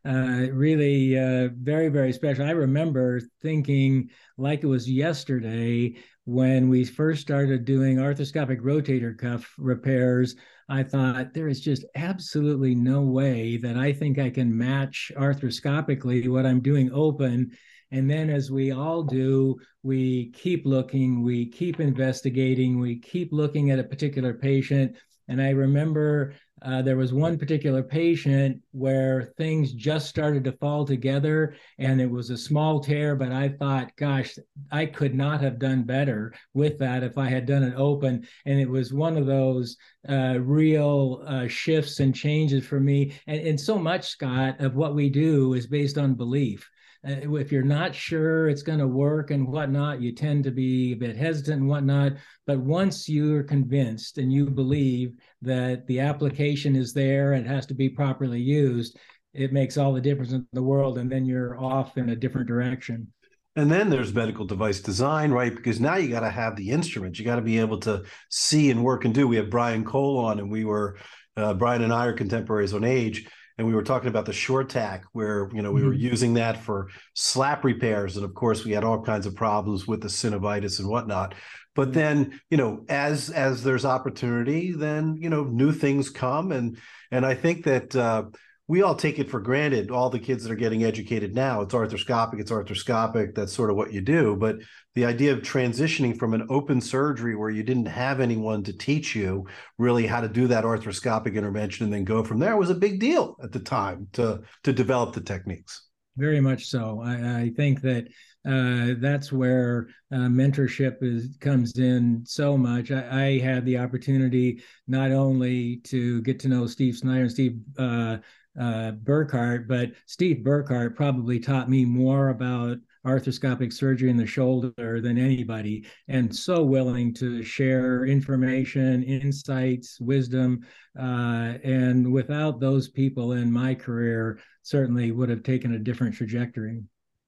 Uh, 0.06 0.46
really 0.52 1.18
uh, 1.18 1.50
very, 1.60 1.88
very 1.88 2.12
special. 2.12 2.46
I 2.46 2.52
remember 2.52 3.20
thinking, 3.42 4.08
like 4.38 4.62
it 4.62 4.66
was 4.66 4.90
yesterday, 4.90 5.94
when 6.24 6.68
we 6.70 6.84
first 6.84 7.20
started 7.20 7.64
doing 7.64 7.96
arthroscopic 7.96 8.60
rotator 8.60 9.16
cuff 9.18 9.52
repairs, 9.58 10.36
I 10.70 10.84
thought 10.84 11.34
there 11.34 11.48
is 11.48 11.60
just 11.60 11.84
absolutely 11.96 12.74
no 12.74 13.02
way 13.02 13.56
that 13.58 13.76
I 13.76 13.92
think 13.92 14.18
I 14.18 14.30
can 14.30 14.56
match 14.56 15.12
arthroscopically 15.16 16.28
what 16.28 16.46
I'm 16.46 16.60
doing 16.60 16.90
open. 16.92 17.50
And 17.90 18.08
then, 18.08 18.30
as 18.30 18.50
we 18.50 18.70
all 18.70 19.02
do, 19.02 19.58
we 19.82 20.30
keep 20.30 20.64
looking, 20.64 21.22
we 21.22 21.46
keep 21.46 21.80
investigating, 21.80 22.78
we 22.78 23.00
keep 23.00 23.32
looking 23.32 23.70
at 23.70 23.80
a 23.80 23.84
particular 23.84 24.32
patient. 24.32 24.96
And 25.26 25.42
I 25.42 25.50
remember 25.50 26.34
uh, 26.62 26.82
there 26.82 26.96
was 26.96 27.12
one 27.12 27.38
particular 27.38 27.82
patient 27.82 28.60
where 28.72 29.32
things 29.36 29.72
just 29.72 30.08
started 30.08 30.44
to 30.44 30.52
fall 30.52 30.84
together 30.84 31.54
and 31.78 32.00
it 32.00 32.10
was 32.10 32.30
a 32.30 32.36
small 32.36 32.80
tear, 32.80 33.16
but 33.16 33.32
I 33.32 33.48
thought, 33.48 33.96
gosh, 33.96 34.36
I 34.70 34.86
could 34.86 35.14
not 35.14 35.40
have 35.40 35.58
done 35.58 35.84
better 35.84 36.34
with 36.54 36.78
that 36.78 37.02
if 37.02 37.16
I 37.16 37.28
had 37.28 37.46
done 37.46 37.62
it 37.62 37.74
open. 37.76 38.26
And 38.46 38.60
it 38.60 38.68
was 38.68 38.92
one 38.92 39.16
of 39.16 39.26
those 39.26 39.76
uh, 40.08 40.38
real 40.40 41.22
uh, 41.26 41.48
shifts 41.48 42.00
and 42.00 42.14
changes 42.14 42.64
for 42.66 42.80
me. 42.80 43.14
And, 43.26 43.40
and 43.40 43.60
so 43.60 43.78
much, 43.78 44.08
Scott, 44.08 44.60
of 44.60 44.76
what 44.76 44.94
we 44.94 45.08
do 45.08 45.54
is 45.54 45.66
based 45.66 45.98
on 45.98 46.14
belief. 46.14 46.68
Uh, 47.06 47.36
if 47.36 47.50
you're 47.50 47.62
not 47.62 47.94
sure 47.94 48.48
it's 48.48 48.62
going 48.62 48.78
to 48.78 48.86
work 48.86 49.30
and 49.30 49.46
whatnot, 49.46 50.00
you 50.00 50.12
tend 50.12 50.44
to 50.44 50.50
be 50.50 50.92
a 50.92 50.96
bit 50.96 51.16
hesitant 51.16 51.60
and 51.60 51.68
whatnot. 51.68 52.12
But 52.46 52.60
once 52.60 53.08
you're 53.08 53.42
convinced 53.42 54.18
and 54.18 54.32
you 54.32 54.50
believe 54.50 55.14
that 55.42 55.86
the 55.86 56.00
application 56.00 56.76
is 56.76 56.92
there 56.92 57.32
and 57.32 57.46
has 57.46 57.66
to 57.66 57.74
be 57.74 57.88
properly 57.88 58.40
used, 58.40 58.98
it 59.32 59.52
makes 59.52 59.76
all 59.76 59.92
the 59.92 60.00
difference 60.00 60.32
in 60.32 60.46
the 60.52 60.62
world. 60.62 60.98
And 60.98 61.10
then 61.10 61.24
you're 61.24 61.58
off 61.58 61.96
in 61.96 62.10
a 62.10 62.16
different 62.16 62.48
direction. 62.48 63.12
And 63.56 63.70
then 63.70 63.90
there's 63.90 64.14
medical 64.14 64.44
device 64.44 64.80
design, 64.80 65.32
right? 65.32 65.54
Because 65.54 65.80
now 65.80 65.96
you 65.96 66.08
got 66.08 66.20
to 66.20 66.30
have 66.30 66.54
the 66.54 66.70
instruments. 66.70 67.18
You 67.18 67.24
got 67.24 67.36
to 67.36 67.42
be 67.42 67.58
able 67.58 67.78
to 67.80 68.04
see 68.28 68.70
and 68.70 68.84
work 68.84 69.04
and 69.04 69.14
do. 69.14 69.26
We 69.26 69.36
have 69.36 69.50
Brian 69.50 69.84
Cole 69.84 70.18
on, 70.18 70.38
and 70.38 70.50
we 70.50 70.64
were 70.64 70.98
uh, 71.36 71.54
Brian 71.54 71.82
and 71.82 71.92
I 71.92 72.06
are 72.06 72.12
contemporaries 72.12 72.74
on 72.74 72.84
age, 72.84 73.28
and 73.60 73.68
we 73.68 73.74
were 73.74 73.82
talking 73.82 74.08
about 74.08 74.24
the 74.24 74.32
Suretac 74.32 75.02
where 75.12 75.50
you 75.52 75.60
know 75.60 75.70
we 75.70 75.80
mm-hmm. 75.80 75.90
were 75.90 75.94
using 75.94 76.32
that 76.32 76.56
for 76.56 76.88
slap 77.12 77.62
repairs, 77.62 78.16
and 78.16 78.24
of 78.24 78.32
course 78.32 78.64
we 78.64 78.72
had 78.72 78.84
all 78.84 79.02
kinds 79.02 79.26
of 79.26 79.34
problems 79.34 79.86
with 79.86 80.00
the 80.00 80.08
synovitis 80.08 80.78
and 80.78 80.88
whatnot. 80.88 81.34
But 81.74 81.88
mm-hmm. 81.88 81.98
then 81.98 82.40
you 82.48 82.56
know, 82.56 82.86
as 82.88 83.28
as 83.28 83.62
there's 83.62 83.84
opportunity, 83.84 84.72
then 84.72 85.18
you 85.20 85.28
know 85.28 85.44
new 85.44 85.72
things 85.72 86.08
come, 86.08 86.52
and 86.52 86.78
and 87.10 87.26
I 87.26 87.34
think 87.34 87.64
that. 87.64 87.94
Uh, 87.94 88.24
we 88.70 88.82
all 88.82 88.94
take 88.94 89.18
it 89.18 89.28
for 89.28 89.40
granted 89.40 89.90
all 89.90 90.10
the 90.10 90.18
kids 90.20 90.44
that 90.44 90.52
are 90.52 90.54
getting 90.54 90.84
educated 90.84 91.34
now. 91.34 91.60
It's 91.60 91.74
arthroscopic 91.74 92.38
it's 92.38 92.52
arthroscopic 92.52 93.34
that's 93.34 93.52
sort 93.52 93.68
of 93.68 93.74
what 93.74 93.92
you 93.92 94.00
do. 94.00 94.36
But 94.36 94.58
the 94.94 95.06
idea 95.06 95.32
of 95.32 95.40
transitioning 95.40 96.16
from 96.16 96.34
an 96.34 96.46
open 96.48 96.80
surgery 96.80 97.34
where 97.34 97.50
you 97.50 97.64
didn't 97.64 97.86
have 97.86 98.20
anyone 98.20 98.62
to 98.62 98.72
teach 98.72 99.16
you 99.16 99.44
really 99.76 100.06
how 100.06 100.20
to 100.20 100.28
do 100.28 100.46
that 100.46 100.62
arthroscopic 100.62 101.34
intervention 101.34 101.82
and 101.82 101.92
then 101.92 102.04
go 102.04 102.22
from 102.22 102.38
there 102.38 102.56
was 102.56 102.70
a 102.70 102.74
big 102.76 103.00
deal 103.00 103.36
at 103.42 103.50
the 103.50 103.58
time 103.58 104.06
to 104.12 104.40
to 104.62 104.72
develop 104.72 105.14
the 105.14 105.20
techniques. 105.20 105.88
Very 106.16 106.40
much 106.40 106.66
so. 106.66 107.00
I, 107.04 107.40
I 107.40 107.50
think 107.56 107.80
that 107.80 108.06
uh, 108.46 108.94
that's 109.00 109.32
where 109.32 109.88
uh, 110.12 110.28
mentorship 110.28 111.02
is 111.02 111.36
comes 111.40 111.76
in 111.76 112.22
so 112.24 112.56
much. 112.56 112.92
I, 112.92 113.24
I, 113.24 113.38
had 113.38 113.66
the 113.66 113.76
opportunity 113.76 114.62
not 114.88 115.10
only 115.10 115.76
to 115.84 116.22
get 116.22 116.40
to 116.40 116.48
know 116.48 116.66
Steve 116.66 116.96
Snyder 116.96 117.22
and 117.22 117.30
Steve 117.30 117.58
uh, 117.76 118.16
uh, 118.58 118.92
Burkhart, 119.02 119.68
but 119.68 119.92
Steve 120.06 120.38
Burkhart 120.44 120.96
probably 120.96 121.38
taught 121.38 121.70
me 121.70 121.84
more 121.84 122.30
about 122.30 122.78
arthroscopic 123.06 123.72
surgery 123.72 124.10
in 124.10 124.16
the 124.16 124.26
shoulder 124.26 125.00
than 125.00 125.18
anybody, 125.18 125.86
and 126.08 126.34
so 126.34 126.62
willing 126.62 127.14
to 127.14 127.42
share 127.42 128.04
information, 128.04 129.02
insights, 129.02 129.98
wisdom. 130.00 130.60
Uh, 130.98 131.54
and 131.64 132.12
without 132.12 132.60
those 132.60 132.88
people 132.88 133.32
in 133.32 133.50
my 133.50 133.74
career, 133.74 134.38
certainly 134.62 135.12
would 135.12 135.28
have 135.28 135.42
taken 135.42 135.74
a 135.74 135.78
different 135.78 136.14
trajectory. 136.14 136.82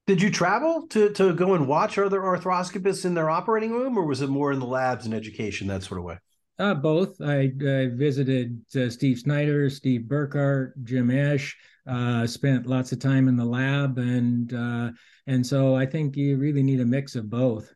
Did 0.07 0.21
you 0.21 0.31
travel 0.31 0.89
to 0.89 1.11
to 1.11 1.33
go 1.33 1.55
and 1.55 1.69
watch 1.69 1.97
other 1.97 2.21
arthroscopists 2.21 3.05
in 3.05 3.15
their 3.15 3.31
operating 3.31 3.71
room, 3.71 3.97
or 3.97 4.05
was 4.05 4.21
it 4.21 4.29
more 4.29 4.53
in 4.53 4.59
the 4.59 4.67
labs 4.67 5.07
and 5.07 5.15
education 5.15 5.69
that 5.69 5.85
sort 5.85 5.99
of 5.99 6.05
way? 6.05 6.19
Uh, 6.63 6.75
both. 6.75 7.21
I, 7.21 7.51
I 7.61 7.91
visited 7.93 8.63
uh, 8.77 8.89
Steve 8.89 9.19
Snyder, 9.19 9.69
Steve 9.69 10.03
Burkhart, 10.03 10.75
Jim 10.85 11.11
Esch. 11.11 11.57
Uh, 11.89 12.25
spent 12.25 12.69
lots 12.69 12.93
of 12.93 13.01
time 13.01 13.27
in 13.27 13.35
the 13.35 13.45
lab, 13.45 13.99
and 13.99 14.55
uh, 14.55 14.93
and 15.27 15.45
so 15.45 15.75
I 15.75 15.85
think 15.85 16.17
you 16.17 16.37
really 16.37 16.63
need 16.63 16.79
a 16.79 16.85
mix 16.85 17.17
of 17.17 17.29
both. 17.29 17.75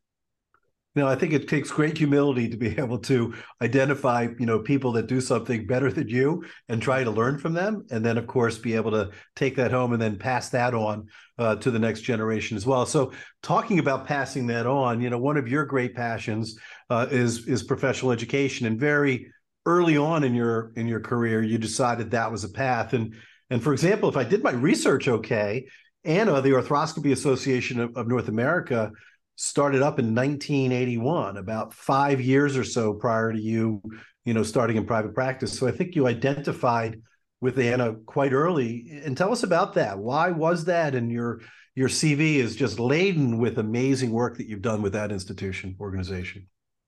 Now, 0.96 1.08
I 1.08 1.14
think 1.14 1.34
it 1.34 1.46
takes 1.46 1.70
great 1.70 1.98
humility 1.98 2.48
to 2.48 2.56
be 2.56 2.68
able 2.78 2.98
to 3.00 3.34
identify, 3.60 4.28
you 4.38 4.46
know, 4.46 4.60
people 4.60 4.92
that 4.92 5.08
do 5.08 5.20
something 5.20 5.66
better 5.66 5.92
than 5.92 6.08
you 6.08 6.44
and 6.68 6.80
try 6.80 7.02
to 7.04 7.10
learn 7.10 7.38
from 7.38 7.52
them, 7.52 7.84
and 7.90 8.04
then, 8.04 8.16
of 8.16 8.26
course, 8.26 8.56
be 8.56 8.74
able 8.74 8.92
to 8.92 9.10
take 9.34 9.56
that 9.56 9.72
home 9.72 9.92
and 9.92 10.00
then 10.00 10.16
pass 10.16 10.48
that 10.50 10.74
on 10.74 11.08
uh, 11.38 11.56
to 11.56 11.70
the 11.70 11.78
next 11.78 12.00
generation 12.00 12.56
as 12.56 12.64
well. 12.64 12.86
So, 12.86 13.12
talking 13.42 13.78
about 13.80 14.06
passing 14.06 14.46
that 14.46 14.66
on, 14.66 15.00
you 15.00 15.10
know, 15.10 15.18
one 15.18 15.36
of 15.36 15.48
your 15.48 15.64
great 15.66 15.94
passions 15.94 16.56
uh, 16.90 17.06
is 17.10 17.46
is 17.46 17.62
professional 17.62 18.12
education, 18.12 18.66
and 18.66 18.78
very 18.78 19.32
early 19.64 19.96
on 19.96 20.24
in 20.24 20.34
your 20.34 20.72
in 20.76 20.86
your 20.86 21.00
career, 21.00 21.42
you 21.42 21.58
decided 21.58 22.10
that 22.10 22.30
was 22.30 22.44
a 22.44 22.48
path. 22.48 22.92
And 22.92 23.14
and 23.50 23.62
for 23.62 23.72
example, 23.72 24.08
if 24.08 24.16
I 24.16 24.24
did 24.24 24.42
my 24.42 24.52
research 24.52 25.08
okay, 25.08 25.66
AANA, 26.06 26.42
the 26.42 26.50
Arthroscopy 26.50 27.12
Association 27.12 27.80
of, 27.80 27.96
of 27.96 28.08
North 28.08 28.28
America 28.28 28.92
started 29.34 29.82
up 29.82 29.98
in 29.98 30.14
1981, 30.14 31.36
about 31.36 31.74
five 31.74 32.20
years 32.20 32.56
or 32.56 32.64
so 32.64 32.94
prior 32.94 33.32
to 33.32 33.38
you, 33.38 33.82
you 34.24 34.32
know, 34.32 34.42
starting 34.42 34.76
in 34.76 34.86
private 34.86 35.14
practice. 35.14 35.56
So 35.56 35.68
I 35.68 35.72
think 35.72 35.94
you 35.94 36.06
identified 36.06 37.02
with 37.40 37.56
AANA 37.56 38.04
quite 38.06 38.32
early. 38.32 39.00
And 39.04 39.16
tell 39.16 39.32
us 39.32 39.42
about 39.42 39.74
that. 39.74 39.98
Why 39.98 40.30
was 40.30 40.64
that? 40.66 40.94
And 40.94 41.10
your 41.10 41.40
your 41.74 41.88
CV 41.88 42.36
is 42.36 42.56
just 42.56 42.80
laden 42.80 43.36
with 43.36 43.58
amazing 43.58 44.10
work 44.10 44.38
that 44.38 44.48
you've 44.48 44.62
done 44.62 44.80
with 44.80 44.94
that 44.94 45.12
institution 45.12 45.76
organization. 45.78 46.46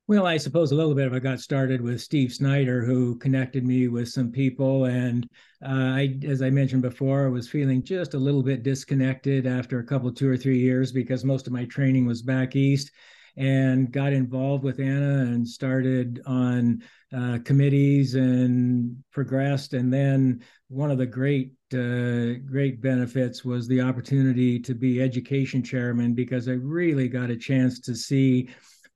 Well, 0.09 0.27
I 0.27 0.39
suppose 0.39 0.73
a 0.73 0.75
little 0.75 0.95
bit 0.95 1.07
of 1.07 1.13
I 1.13 1.19
got 1.19 1.39
started 1.39 1.83
with 1.83 2.01
Steve 2.01 2.33
Snyder, 2.33 2.83
who 2.83 3.17
connected 3.17 3.63
me 3.63 3.89
with 3.89 4.09
some 4.09 4.33
people, 4.33 4.87
and 4.87 5.29
uh, 5.63 5.69
I, 5.69 6.19
as 6.27 6.41
I 6.41 6.49
mentioned 6.49 6.81
before, 6.81 7.31
was 7.31 7.47
feeling 7.47 7.83
just 7.83 8.15
a 8.15 8.19
little 8.19 8.43
bit 8.43 8.63
disconnected 8.63 9.47
after 9.47 9.81
a 9.81 9.85
couple, 9.85 10.11
two 10.11 10.31
or 10.31 10.39
three 10.39 10.61
years, 10.61 10.93
because 10.93 11.27
most 11.27 11.47
of 11.47 11.53
my 11.53 11.67
training 11.67 12.07
was 12.07 12.23
back 12.23 12.57
east, 12.57 12.91
and 13.37 13.93
got 13.93 14.15
involved 14.15 14.65
with 14.65 14.79
AANA 14.79 15.35
and 15.35 15.47
started 15.47 16.23
on 16.25 16.83
uh, 17.15 17.41
committees 17.45 18.15
and 18.15 18.97
progressed, 19.13 19.75
and 19.75 19.93
then 19.93 20.43
one 20.69 20.91
of 20.91 20.97
the 20.97 21.05
great 21.05 21.53
uh, 21.75 22.41
great 22.47 22.81
benefits 22.81 23.45
was 23.45 23.69
the 23.69 23.83
opportunity 23.83 24.59
to 24.59 24.75
be 24.75 25.03
education 25.03 25.63
chairman 25.63 26.15
because 26.15 26.49
I 26.49 26.53
really 26.53 27.09
got 27.09 27.29
a 27.29 27.37
chance 27.37 27.79
to 27.81 27.95
see 27.95 28.49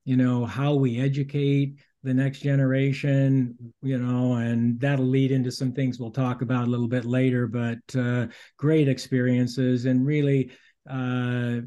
you 0.04 0.16
know 0.16 0.44
how 0.44 0.74
we 0.74 1.00
educate 1.00 1.78
the 2.02 2.12
next 2.12 2.40
generation 2.40 3.56
you 3.82 3.98
know 3.98 4.34
and 4.34 4.80
that'll 4.80 5.06
lead 5.06 5.30
into 5.30 5.52
some 5.52 5.72
things 5.72 6.00
we'll 6.00 6.10
talk 6.10 6.42
about 6.42 6.66
a 6.66 6.70
little 6.70 6.88
bit 6.88 7.04
later 7.04 7.46
but 7.46 7.78
uh, 7.96 8.26
great 8.56 8.88
experiences. 8.88 9.86
And 9.86 10.04
really 10.06 10.50
uh, 10.90 11.60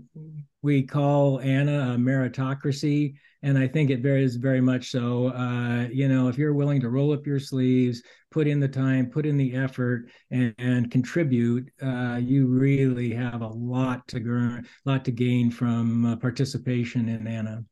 we 0.61 0.83
call 0.83 1.39
AANA 1.39 1.95
a 1.95 1.97
meritocracy 1.97 3.13
and 3.43 3.57
i 3.57 3.65
think 3.65 3.89
it 3.89 4.01
very 4.01 4.25
is 4.25 4.35
very 4.35 4.59
much 4.59 4.89
so. 4.89 5.27
Uh, 5.27 5.87
you 5.91 6.09
know 6.09 6.27
if 6.27 6.37
you're 6.37 6.53
willing 6.53 6.81
to 6.81 6.89
roll 6.89 7.13
up 7.13 7.25
your 7.25 7.39
sleeves 7.39 8.03
put 8.31 8.45
in 8.45 8.59
the 8.59 8.67
time 8.67 9.09
put 9.09 9.25
in 9.25 9.37
the 9.37 9.55
effort 9.55 10.09
and, 10.31 10.53
and 10.57 10.91
contribute 10.91 11.69
uh, 11.81 12.19
you 12.21 12.47
really 12.47 13.13
have 13.13 13.41
a 13.41 13.47
lot 13.47 14.05
to 14.09 14.61
lot 14.83 15.05
to 15.05 15.11
gain 15.11 15.49
from 15.49 16.05
uh, 16.05 16.15
participation 16.17 17.07
in 17.07 17.21
AANA 17.21 17.63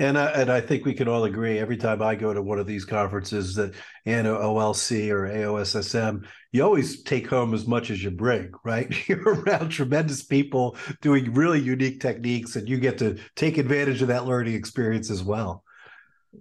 and 0.00 0.16
I, 0.16 0.30
and 0.30 0.50
I 0.50 0.62
think 0.62 0.86
we 0.86 0.94
can 0.94 1.08
all 1.08 1.24
agree 1.24 1.58
every 1.58 1.76
time 1.76 2.00
I 2.00 2.14
go 2.14 2.32
to 2.32 2.40
one 2.40 2.58
of 2.58 2.66
these 2.66 2.86
conferences 2.86 3.54
that 3.56 3.74
AANA 4.06 4.40
OLC 4.40 5.10
or 5.10 5.28
AOSSM, 5.28 6.26
you 6.52 6.64
always 6.64 7.02
take 7.02 7.28
home 7.28 7.52
as 7.52 7.66
much 7.66 7.90
as 7.90 8.02
you 8.02 8.10
bring, 8.10 8.50
right? 8.64 8.90
You're 9.08 9.22
around 9.22 9.68
tremendous 9.68 10.22
people 10.22 10.76
doing 11.02 11.34
really 11.34 11.60
unique 11.60 12.00
techniques, 12.00 12.56
and 12.56 12.66
you 12.66 12.78
get 12.78 12.96
to 12.98 13.18
take 13.36 13.58
advantage 13.58 14.00
of 14.00 14.08
that 14.08 14.24
learning 14.24 14.54
experience 14.54 15.10
as 15.10 15.22
well. 15.22 15.64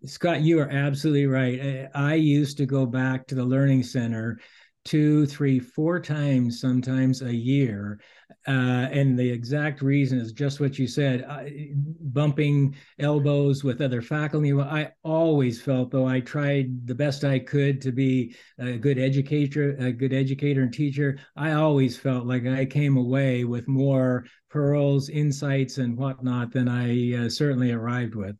Scott, 0.05 0.41
you 0.41 0.59
are 0.59 0.69
absolutely 0.69 1.25
right. 1.25 1.89
I 1.93 2.13
used 2.13 2.57
to 2.57 2.65
go 2.65 2.85
back 2.85 3.27
to 3.27 3.35
the 3.35 3.43
Learning 3.43 3.83
Center 3.83 4.39
two, 4.85 5.25
three, 5.25 5.59
four 5.59 5.99
times 5.99 6.61
sometimes 6.61 7.21
a 7.21 7.35
year. 7.35 7.99
Uh, 8.47 8.87
and 8.91 9.19
the 9.19 9.29
exact 9.29 9.81
reason 9.81 10.17
is 10.17 10.31
just 10.31 10.59
what 10.59 10.79
you 10.79 10.87
said 10.87 11.25
I, 11.25 11.71
bumping 11.73 12.73
elbows 12.97 13.63
with 13.63 13.81
other 13.81 14.01
faculty. 14.01 14.53
I 14.53 14.91
always 15.03 15.61
felt, 15.61 15.91
though 15.91 16.07
I 16.07 16.21
tried 16.21 16.87
the 16.87 16.95
best 16.95 17.23
I 17.23 17.39
could 17.39 17.81
to 17.81 17.91
be 17.91 18.35
a 18.57 18.77
good 18.77 18.97
educator, 18.97 19.75
a 19.77 19.91
good 19.91 20.13
educator 20.13 20.61
and 20.61 20.73
teacher, 20.73 21.19
I 21.35 21.51
always 21.51 21.97
felt 21.97 22.25
like 22.25 22.47
I 22.47 22.65
came 22.65 22.97
away 22.97 23.43
with 23.43 23.67
more 23.67 24.25
pearls, 24.49 25.09
insights, 25.09 25.77
and 25.77 25.97
whatnot 25.97 26.51
than 26.51 26.67
I 26.69 27.25
uh, 27.25 27.29
certainly 27.29 27.71
arrived 27.71 28.15
with. 28.15 28.35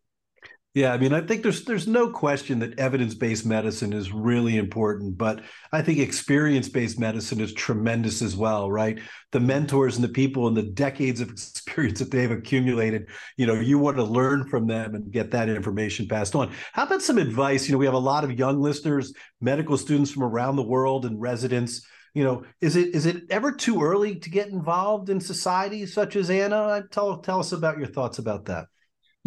Yeah, 0.76 0.94
I 0.94 1.00
mean, 1.00 1.14
I 1.14 1.22
think 1.22 1.42
there's 1.42 1.66
there's 1.66 1.88
no 1.88 2.12
question 2.12 2.60
that 2.60 2.78
evidence-based 2.78 3.44
medicine 3.44 3.92
is 3.92 4.12
really 4.12 4.56
important, 4.56 5.18
but 5.18 5.42
I 5.72 5.82
think 5.82 5.98
experience-based 5.98 7.00
medicine 7.00 7.42
is 7.42 7.54
tremendous 7.56 8.22
as 8.22 8.38
well, 8.38 8.70
right? 8.70 9.00
The 9.32 9.40
mentors 9.40 9.96
and 9.96 10.04
the 10.04 10.10
people 10.10 10.48
and 10.48 10.56
the 10.56 10.62
decades 10.62 11.22
of 11.22 11.30
experience 11.32 11.98
that 11.98 12.12
they've 12.12 12.30
accumulated, 12.30 13.08
you 13.36 13.48
know, 13.48 13.56
you 13.56 13.80
want 13.80 13.98
to 13.98 14.04
learn 14.04 14.48
from 14.48 14.68
them 14.68 14.94
and 14.94 15.12
get 15.12 15.32
that 15.32 15.50
information 15.50 16.08
passed 16.08 16.36
on. 16.36 16.52
How 16.72 16.84
about 16.84 17.02
some 17.02 17.18
advice? 17.18 17.68
You 17.68 17.72
know, 17.72 17.80
we 17.80 17.86
have 17.86 17.96
a 17.96 17.98
lot 17.98 18.24
of 18.24 18.38
young 18.38 18.62
listeners, 18.62 19.12
medical 19.42 19.76
students 19.76 20.12
from 20.12 20.22
around 20.22 20.56
the 20.56 20.64
world 20.64 21.06
and 21.06 21.20
residents 21.20 21.82
you 22.16 22.24
know 22.24 22.44
is 22.60 22.76
it 22.76 22.96
is 22.96 23.06
it 23.06 23.24
ever 23.30 23.52
too 23.52 23.84
early 23.84 24.16
to 24.16 24.32
get 24.32 24.48
involved 24.48 25.10
in 25.10 25.20
societies 25.20 25.94
such 25.94 26.16
as 26.16 26.30
AANA 26.30 26.90
tell 26.90 27.20
tell 27.20 27.40
us 27.40 27.52
about 27.52 27.78
your 27.78 27.86
thoughts 27.86 28.18
about 28.18 28.46
that 28.46 28.66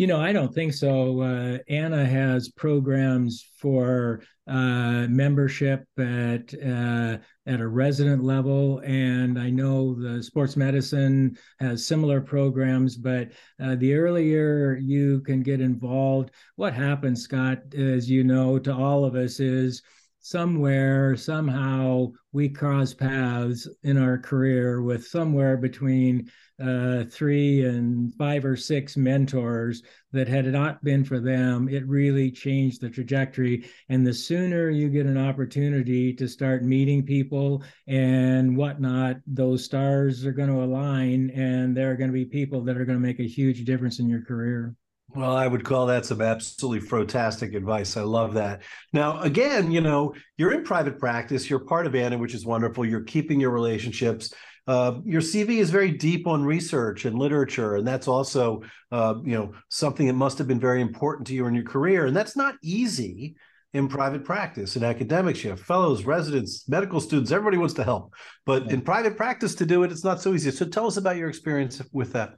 you 0.03 0.09
know, 0.09 0.21
I 0.21 0.33
don't 0.33 0.53
think 0.53 0.75
so. 0.75 1.21
Uh, 1.21 1.59
AANA 1.71 2.05
has 2.05 2.49
programs 2.49 3.49
for 3.57 4.21
uh, 4.49 5.07
membership 5.07 5.85
at 5.97 6.53
uh, 6.55 7.19
at 7.47 7.61
a 7.61 7.69
resident 7.69 8.25
level. 8.25 8.81
And 8.81 9.39
I 9.39 9.51
know 9.51 9.95
the 9.95 10.21
sports 10.21 10.57
medicine 10.57 11.39
has 11.61 11.87
similar 11.87 12.21
programs, 12.21 12.97
but 12.97 13.29
uh, 13.63 13.77
the 13.77 13.95
earlier 13.95 14.77
you 14.83 15.21
can 15.21 15.41
get 15.41 15.61
involved, 15.61 16.33
what 16.57 16.75
happens, 16.75 17.23
Scott, 17.23 17.59
as 17.73 18.11
you 18.11 18.25
know, 18.25 18.59
to 18.59 18.75
all 18.75 19.05
of 19.05 19.15
us 19.15 19.39
is 19.39 19.83
somewhere, 20.19 21.15
somehow, 21.17 22.09
we 22.33 22.49
cross 22.49 22.93
paths 22.93 23.69
in 23.85 23.99
our 23.99 24.19
career 24.19 24.83
with 24.83 25.07
somewhere 25.07 25.57
between 25.57 26.29
uh, 26.61 27.05
three 27.05 27.65
and 27.65 28.15
five 28.15 28.45
or 28.45 28.57
six 28.57 28.97
mentors 28.97 29.83
that 30.13 30.29
had 30.29 30.47
it 30.47 30.53
not 30.53 30.83
been 30.85 31.05
for 31.05 31.21
them, 31.21 31.69
it 31.69 31.87
really 31.87 32.31
changed 32.31 32.81
the 32.81 32.91
trajectory. 32.91 33.65
And 33.89 34.07
the 34.07 34.15
sooner 34.15 34.71
you 34.71 34.89
get 34.89 35.07
an 35.07 35.19
opportunity 35.19 36.13
to 36.15 36.29
start 36.29 36.65
meeting 36.65 37.05
people 37.05 37.63
and 37.87 38.57
whatnot, 38.57 39.17
those 39.27 39.65
stars 39.65 40.27
are 40.27 40.33
going 40.33 40.51
to 40.51 40.63
align 40.63 41.31
and 41.31 41.77
there 41.77 41.91
are 41.91 41.97
going 41.97 42.11
to 42.11 42.15
be 42.15 42.25
people 42.25 42.63
that 42.65 42.77
are 42.77 42.85
going 42.85 42.99
to 42.99 43.07
make 43.07 43.21
a 43.21 43.29
huge 43.29 43.65
difference 43.65 43.99
in 43.99 44.09
your 44.09 44.23
career. 44.23 44.75
Well, 45.15 45.37
I 45.37 45.47
would 45.47 45.65
call 45.65 45.87
that 45.87 46.07
some 46.07 46.23
absolutely 46.23 46.89
fantastic 46.89 47.53
advice. 47.55 47.99
I 47.99 48.03
love 48.03 48.35
that. 48.35 48.63
Now, 48.95 49.21
again, 49.21 49.71
you 49.71 49.83
know, 49.83 50.15
you're 50.39 50.55
in 50.55 50.65
private 50.65 50.99
practice, 50.99 51.51
you're 51.51 51.59
part 51.59 51.87
of 51.87 51.93
AANA, 51.93 52.19
which 52.19 52.35
is 52.35 52.47
wonderful. 52.47 52.87
You're 52.87 53.03
keeping 53.03 53.39
your 53.39 53.51
relationships. 53.51 54.33
Uh, 54.67 55.01
your 55.05 55.21
CV 55.21 55.59
is 55.59 55.71
very 55.71 55.91
deep 55.91 56.27
on 56.27 56.45
research 56.45 57.05
and 57.05 57.19
literature, 57.19 57.77
and 57.77 57.87
that's 57.87 58.07
also, 58.07 58.63
uh, 58.93 59.15
you 59.25 59.33
know, 59.33 59.53
something 59.69 60.07
that 60.07 60.13
must 60.13 60.39
have 60.39 60.47
been 60.47 60.61
very 60.61 60.81
important 60.81 61.27
to 61.27 61.35
you 61.35 61.47
in 61.47 61.55
your 61.55 61.65
career. 61.65 62.07
And 62.07 62.17
that's 62.17 62.37
not 62.37 62.55
easy 62.63 63.35
in 63.73 63.89
private 63.89 64.25
practice 64.25 64.77
in 64.77 64.85
academics. 64.85 65.43
You 65.43 65.51
have 65.51 65.61
fellows 65.61 66.05
residents 66.05 66.69
medical 66.69 67.01
students 67.01 67.33
everybody 67.33 67.57
wants 67.57 67.73
to 67.75 67.85
help 67.85 68.13
but 68.45 68.71
in 68.71 68.83
private 68.83 69.17
practice 69.17 69.55
to 69.55 69.65
do 69.65 69.83
it 69.83 69.91
it's 69.91 70.05
not 70.05 70.21
so 70.21 70.35
easy. 70.35 70.51
So 70.51 70.67
tell 70.67 70.87
us 70.87 70.99
about 70.99 71.17
your 71.17 71.29
experience 71.29 71.81
with 71.93 72.13
that. 72.13 72.35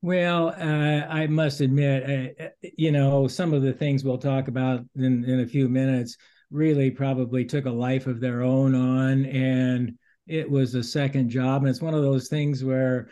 Well, 0.00 0.50
uh, 0.50 1.06
I 1.12 1.26
must 1.26 1.60
admit, 1.60 2.38
uh, 2.40 2.44
you 2.76 2.92
know, 2.92 3.26
some 3.26 3.52
of 3.52 3.62
the 3.62 3.72
things 3.72 4.04
we'll 4.04 4.18
talk 4.18 4.46
about 4.46 4.84
in, 4.94 5.24
in 5.24 5.40
a 5.40 5.46
few 5.46 5.68
minutes 5.68 6.16
really 6.50 6.90
probably 6.90 7.44
took 7.44 7.66
a 7.66 7.70
life 7.70 8.06
of 8.06 8.20
their 8.20 8.42
own 8.42 8.76
on, 8.76 9.24
and 9.26 9.98
it 10.28 10.48
was 10.50 10.74
a 10.74 10.82
second 10.82 11.30
job. 11.30 11.62
And 11.62 11.70
it's 11.70 11.82
one 11.82 11.94
of 11.94 12.02
those 12.02 12.28
things 12.28 12.64
where, 12.64 13.08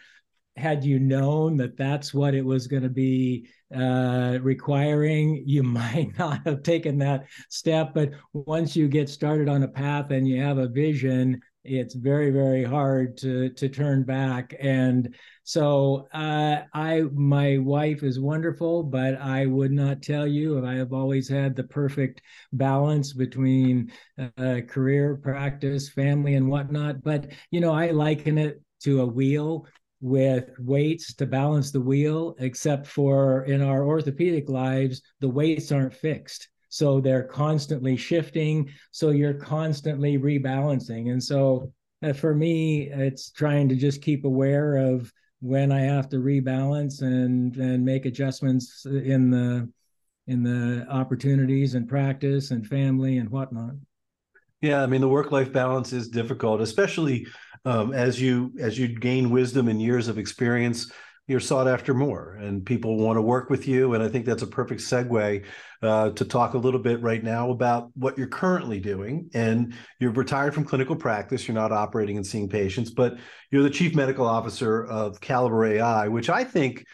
had 0.56 0.82
you 0.82 0.98
known 0.98 1.58
that 1.58 1.76
that's 1.76 2.14
what 2.14 2.34
it 2.34 2.44
was 2.44 2.66
going 2.66 2.82
to 2.82 2.88
be 2.88 3.46
uh, 3.74 4.38
requiring, 4.40 5.42
you 5.46 5.62
might 5.62 6.16
not 6.18 6.40
have 6.46 6.62
taken 6.62 6.98
that 6.98 7.26
step. 7.50 7.92
But 7.94 8.12
once 8.32 8.74
you 8.74 8.88
get 8.88 9.08
started 9.08 9.48
on 9.48 9.62
a 9.62 9.68
path 9.68 10.10
and 10.10 10.26
you 10.26 10.40
have 10.40 10.58
a 10.58 10.68
vision, 10.68 11.40
it's 11.64 11.94
very 11.94 12.30
very 12.30 12.62
hard 12.62 13.16
to 13.18 13.50
to 13.50 13.68
turn 13.68 14.04
back 14.04 14.54
and 14.60 15.14
so 15.46 16.08
uh, 16.12 16.62
i 16.74 17.02
my 17.14 17.56
wife 17.58 18.02
is 18.02 18.18
wonderful 18.18 18.82
but 18.82 19.14
i 19.20 19.46
would 19.46 19.70
not 19.70 20.02
tell 20.02 20.26
you 20.26 20.66
i 20.66 20.74
have 20.74 20.92
always 20.92 21.28
had 21.28 21.54
the 21.54 21.62
perfect 21.62 22.20
balance 22.52 23.12
between 23.12 23.90
uh, 24.18 24.60
career 24.66 25.16
practice 25.16 25.88
family 25.88 26.34
and 26.34 26.48
whatnot. 26.48 27.02
But 27.02 27.32
you 27.50 27.60
know 27.60 27.72
i 27.72 27.90
liken 27.90 28.38
it 28.38 28.60
to 28.82 29.02
a 29.02 29.06
wheel 29.06 29.66
with 30.00 30.50
weights 30.58 31.14
to 31.14 31.26
balance 31.26 31.70
the 31.70 31.80
wheel 31.80 32.34
except 32.38 32.86
for 32.86 33.44
in 33.44 33.62
our 33.62 33.86
orthopedic 33.86 34.48
lives 34.48 35.00
the 35.20 35.28
weights 35.28 35.70
aren't 35.72 35.94
fixed. 35.94 36.48
So 36.68 37.00
they're 37.00 37.22
constantly 37.22 37.96
shifting. 37.96 38.68
So 38.90 39.10
you're 39.10 39.32
constantly 39.32 40.18
rebalancing. 40.18 41.10
And 41.12 41.22
so 41.22 41.72
uh, 42.02 42.12
for 42.12 42.34
me 42.34 42.90
it's 42.90 43.30
trying 43.30 43.68
to 43.68 43.76
just 43.76 44.02
keep 44.02 44.24
aware 44.24 44.76
of 44.76 45.12
when 45.40 45.70
i 45.70 45.80
have 45.80 46.08
to 46.08 46.16
rebalance 46.16 47.02
and 47.02 47.56
and 47.56 47.84
make 47.84 48.06
adjustments 48.06 48.84
in 48.86 49.30
the 49.30 49.68
in 50.26 50.42
the 50.42 50.86
opportunities 50.90 51.74
and 51.74 51.88
practice 51.88 52.50
and 52.50 52.66
family 52.66 53.18
and 53.18 53.28
whatnot. 53.30 53.74
Yeah 54.60 54.82
i 54.82 54.86
mean 54.86 55.00
the 55.00 55.08
work 55.08 55.30
life 55.30 55.52
balance 55.52 55.92
is 55.92 56.08
difficult 56.08 56.60
especially 56.60 57.26
um, 57.64 57.92
as 57.92 58.20
you 58.20 58.52
as 58.60 58.78
you 58.78 58.88
gain 58.88 59.30
wisdom 59.30 59.68
and 59.68 59.82
years 59.82 60.08
of 60.08 60.18
experience 60.18 60.90
you're 61.26 61.40
sought 61.40 61.66
after 61.66 61.92
more 61.92 62.34
and 62.40 62.64
people 62.64 62.96
want 62.98 63.16
to 63.16 63.22
work 63.22 63.50
with 63.50 63.66
you 63.66 63.94
and 63.94 64.02
i 64.02 64.08
think 64.08 64.24
that's 64.24 64.42
a 64.42 64.46
perfect 64.46 64.80
segue 64.80 65.44
uh, 65.82 66.10
to 66.10 66.24
talk 66.24 66.54
a 66.54 66.58
little 66.58 66.80
bit 66.80 67.02
right 67.02 67.22
now 67.22 67.50
about 67.50 67.90
what 67.94 68.16
you're 68.16 68.26
currently 68.26 68.80
doing 68.80 69.28
and 69.34 69.74
you're 70.00 70.10
retired 70.12 70.54
from 70.54 70.64
clinical 70.64 70.96
practice 70.96 71.46
you're 71.46 71.54
not 71.54 71.72
operating 71.72 72.16
and 72.16 72.26
seeing 72.26 72.48
patients 72.48 72.90
but 72.90 73.18
you're 73.50 73.62
the 73.62 73.70
chief 73.70 73.94
medical 73.94 74.26
officer 74.26 74.84
of 74.86 75.20
caliber 75.20 75.64
ai 75.64 76.08
which 76.08 76.30
i 76.30 76.42
think 76.42 76.84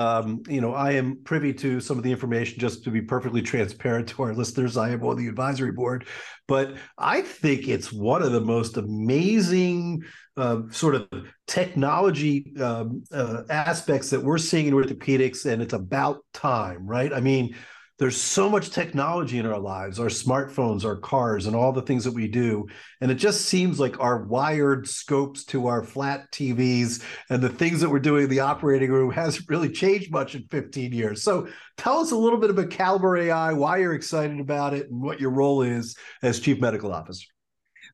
um, 0.00 0.42
you 0.48 0.60
know 0.60 0.74
i 0.74 0.92
am 0.92 1.18
privy 1.24 1.52
to 1.52 1.80
some 1.80 1.96
of 1.98 2.04
the 2.04 2.10
information 2.10 2.58
just 2.58 2.82
to 2.82 2.90
be 2.90 3.00
perfectly 3.00 3.42
transparent 3.42 4.08
to 4.08 4.22
our 4.22 4.34
listeners 4.34 4.76
i 4.76 4.90
am 4.90 5.02
on 5.04 5.16
the 5.16 5.28
advisory 5.28 5.72
board 5.72 6.06
but 6.48 6.74
i 6.98 7.20
think 7.20 7.68
it's 7.68 7.92
one 7.92 8.22
of 8.22 8.32
the 8.32 8.40
most 8.40 8.76
amazing 8.76 10.02
uh, 10.36 10.62
sort 10.70 10.94
of 10.94 11.08
technology 11.46 12.54
um, 12.60 13.04
uh, 13.12 13.42
aspects 13.50 14.10
that 14.10 14.22
we're 14.22 14.38
seeing 14.38 14.66
in 14.66 14.74
orthopedics, 14.74 15.44
and 15.44 15.60
it's 15.60 15.74
about 15.74 16.24
time, 16.32 16.86
right? 16.86 17.12
I 17.12 17.20
mean, 17.20 17.54
there's 17.98 18.20
so 18.20 18.50
much 18.50 18.70
technology 18.70 19.38
in 19.38 19.46
our 19.46 19.60
lives 19.60 20.00
our 20.00 20.06
smartphones 20.06 20.84
our 20.84 20.96
cars 20.96 21.46
and 21.46 21.54
all 21.54 21.70
the 21.70 21.82
things 21.82 22.02
that 22.02 22.14
we 22.14 22.26
do. 22.26 22.66
And 23.00 23.12
it 23.12 23.14
just 23.14 23.42
seems 23.42 23.78
like 23.78 24.00
our 24.00 24.24
wired 24.24 24.88
scopes 24.88 25.44
to 25.46 25.68
our 25.68 25.84
flat 25.84 26.28
tvs 26.32 27.04
and 27.30 27.40
the 27.40 27.48
things 27.48 27.80
that 27.80 27.90
we're 27.90 28.00
doing 28.00 28.24
in 28.24 28.30
the 28.30 28.40
operating 28.40 28.90
room 28.90 29.12
hasn't 29.12 29.46
really 29.48 29.70
changed 29.70 30.10
much 30.10 30.34
in 30.34 30.48
15 30.50 30.92
years. 30.92 31.22
So 31.22 31.46
tell 31.76 31.98
us 31.98 32.10
a 32.10 32.16
little 32.16 32.40
bit 32.40 32.50
about 32.50 32.70
caliber 32.70 33.16
ai 33.18 33.52
why 33.52 33.78
you're 33.78 33.94
excited 33.94 34.40
about 34.40 34.74
it 34.74 34.90
and 34.90 35.00
what 35.00 35.20
your 35.20 35.30
role 35.30 35.62
is 35.62 35.94
as 36.22 36.40
chief 36.40 36.60
medical 36.60 36.92
officer 36.92 37.31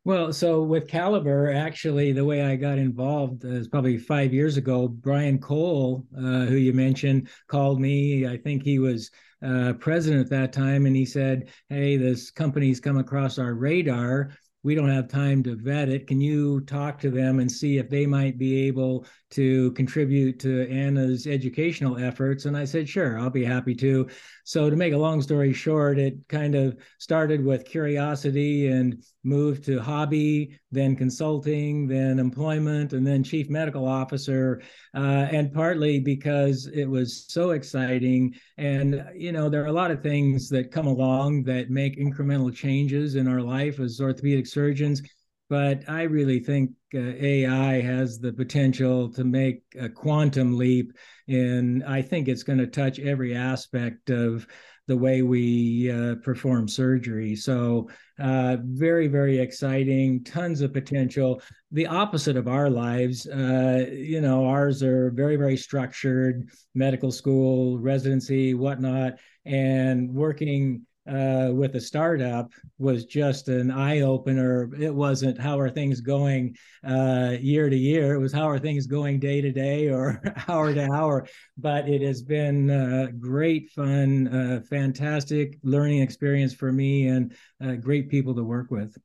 well, 0.09 0.33
so 0.33 0.63
with 0.63 0.89
Caliber, 0.89 1.53
actually, 1.53 2.13
the 2.13 2.25
way 2.25 2.41
I 2.41 2.57
got 2.57 2.79
involved 2.79 3.45
is 3.45 3.69
probably 3.69 3.99
five 3.99 4.33
years 4.33 4.57
ago. 4.57 4.89
Brian 4.89 5.39
Cole, 5.39 6.07
uh, 6.17 6.47
who 6.47 6.57
you 6.57 6.73
mentioned, 6.73 7.29
called 7.47 7.79
me. 7.79 8.27
I 8.27 8.39
think 8.39 8.63
he 8.63 8.79
was 8.79 9.11
uh, 9.45 9.75
president 9.75 10.23
at 10.23 10.31
that 10.31 10.55
time, 10.55 10.87
and 10.87 10.97
he 10.97 11.05
said, 11.05 11.51
"Hey, 11.69 11.99
this 11.99 12.31
company's 12.31 12.81
come 12.81 12.97
across 12.97 13.39
our 13.39 13.53
radar 13.53 14.31
we 14.63 14.75
don't 14.75 14.91
have 14.91 15.09
time 15.09 15.43
to 15.45 15.55
vet 15.55 15.89
it. 15.89 16.07
Can 16.07 16.21
you 16.21 16.61
talk 16.63 16.99
to 17.01 17.11
them 17.11 17.39
and 17.39 17.51
see 17.51 17.79
if 17.79 17.89
they 17.89 18.07
might 18.07 18.39
be 18.39 18.67
able 18.67 19.07
to 19.31 19.71
contribute 19.73 20.41
to 20.41 20.67
AANA's 20.67 21.27
educational 21.27 21.97
efforts? 21.97 22.45
And 22.45 22.57
I 22.57 22.65
said, 22.65 22.89
sure, 22.89 23.19
I'll 23.19 23.31
be 23.31 23.45
happy 23.45 23.75
to. 23.77 24.09
So, 24.45 24.69
to 24.69 24.77
make 24.77 24.93
a 24.93 24.99
long 24.99 25.23
story 25.23 25.53
short, 25.53 25.99
it 25.99 26.17
kind 26.29 26.55
of 26.55 26.77
started 26.99 27.45
with 27.45 27.67
curiosity 27.67 28.69
and 28.69 29.03
moved 29.23 29.65
to 29.67 29.81
hobby, 29.81 30.59
then 30.71 30.97
consulting, 30.97 31.87
then 31.87 32.19
employment, 32.19 32.93
and 32.93 33.07
then 33.07 33.23
chief 33.23 33.49
medical 33.49 33.87
officer. 33.87 34.61
Uh, 34.95 35.27
and 35.31 35.53
partly 35.53 35.99
because 35.99 36.67
it 36.67 36.85
was 36.85 37.27
so 37.29 37.51
exciting. 37.51 38.35
And, 38.57 39.05
you 39.15 39.33
know, 39.33 39.49
there 39.49 39.63
are 39.63 39.69
a 39.69 39.73
lot 39.73 39.91
of 39.91 40.03
things 40.03 40.49
that 40.51 40.71
come 40.71 40.87
along 40.87 41.45
that 41.45 41.71
make 41.71 41.99
incremental 41.99 42.55
changes 42.55 43.15
in 43.15 43.29
our 43.29 43.41
life 43.41 43.81
as 43.81 44.01
orthopedic 44.01 44.47
surgeons. 44.47 45.03
But 45.49 45.89
I 45.89 46.03
really 46.03 46.41
think 46.41 46.73
uh, 46.95 46.99
AI 46.99 47.81
has 47.81 48.19
the 48.19 48.33
potential 48.33 49.11
to 49.15 49.25
make 49.25 49.63
a 49.79 49.89
quantum 49.89 50.59
leap. 50.59 50.93
And 51.27 51.83
I 51.85 52.03
think 52.03 52.29
it's 52.29 52.43
going 52.43 52.59
to 52.59 52.67
touch 52.67 52.99
every 52.99 53.35
aspect 53.35 54.11
of 54.11 54.47
the 54.89 54.97
way 54.97 55.23
we 55.23 55.93
uh, 55.93 56.17
perform 56.17 56.67
surgery. 56.67 57.37
So, 57.37 57.89
uh, 58.19 58.57
very, 58.65 59.07
very 59.07 59.39
exciting, 59.39 60.25
tons 60.25 60.61
of 60.61 60.73
potential. 60.73 61.41
The 61.71 61.87
opposite 61.87 62.37
of 62.37 62.49
our 62.49 62.69
lives, 62.69 63.27
uh, 63.29 63.87
you 63.93 64.21
know, 64.21 64.47
ours 64.47 64.83
are 64.83 65.11
very, 65.11 65.37
very 65.37 65.57
structured 65.57 66.49
medical 66.75 67.13
school, 67.13 67.79
residency, 67.79 68.55
whatnot, 68.55 69.21
and 69.45 70.13
working 70.13 70.83
uh, 71.09 71.53
with 71.53 71.75
a 71.75 71.81
startup 71.81 72.53
was 72.79 73.07
just 73.07 73.49
an 73.49 73.71
eye 73.71 74.01
opener. 74.01 74.71
It 74.79 74.95
wasn't 74.95 75.41
how 75.41 75.59
are 75.59 75.71
things 75.71 76.01
going 76.01 76.57
uh, 76.87 77.37
year 77.41 77.69
to 77.69 77.77
year. 77.77 78.15
It 78.15 78.19
was 78.19 78.33
how 78.33 78.49
are 78.49 78.59
things 78.59 78.87
going 78.87 79.19
day 79.19 79.41
to 79.41 79.51
day 79.51 79.89
or 79.89 80.23
hour 80.49 80.73
to 80.75 80.91
hour. 80.93 81.27
But 81.57 81.89
it 81.89 82.03
has 82.03 82.23
been 82.23 82.71
uh, 82.71 83.09
great 83.19 83.71
fun, 83.71 84.29
uh, 84.29 84.61
fantastic 84.69 85.59
learning 85.63 86.01
experience 86.01 86.55
for 86.55 86.73
me, 86.73 87.09
and 87.09 87.35
uh, 87.65 87.75
great 87.75 88.09
people 88.09 88.35
to 88.35 88.45
work 88.45 88.71
with. 88.71 88.97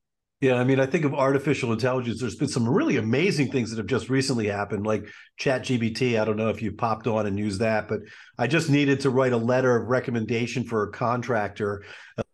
Yeah, 0.44 0.56
I 0.56 0.66
mean, 0.66 0.78
I 0.78 0.86
think 0.86 1.06
of 1.06 1.14
artificial 1.14 1.72
intelligence. 1.72 2.20
There's 2.20 2.36
been 2.36 2.50
some 2.50 2.68
really 2.68 2.98
amazing 2.98 3.50
things 3.50 3.70
that 3.70 3.78
have 3.78 3.86
just 3.88 4.10
recently 4.10 4.48
happened, 4.48 4.86
like 4.86 5.08
ChatGPT. 5.40 6.20
I 6.20 6.26
don't 6.26 6.36
know 6.36 6.50
if 6.50 6.62
you 6.62 6.74
popped 6.74 7.08
on 7.08 7.26
and 7.26 7.40
used 7.40 7.62
that, 7.62 7.88
but 7.88 8.02
I 8.38 8.48
just 8.48 8.70
needed 8.70 9.00
to 9.00 9.10
write 9.10 9.32
a 9.32 9.38
letter 9.38 9.74
of 9.74 9.88
recommendation 9.88 10.66
for 10.66 10.84
a 10.84 10.92
contractor, 10.92 11.86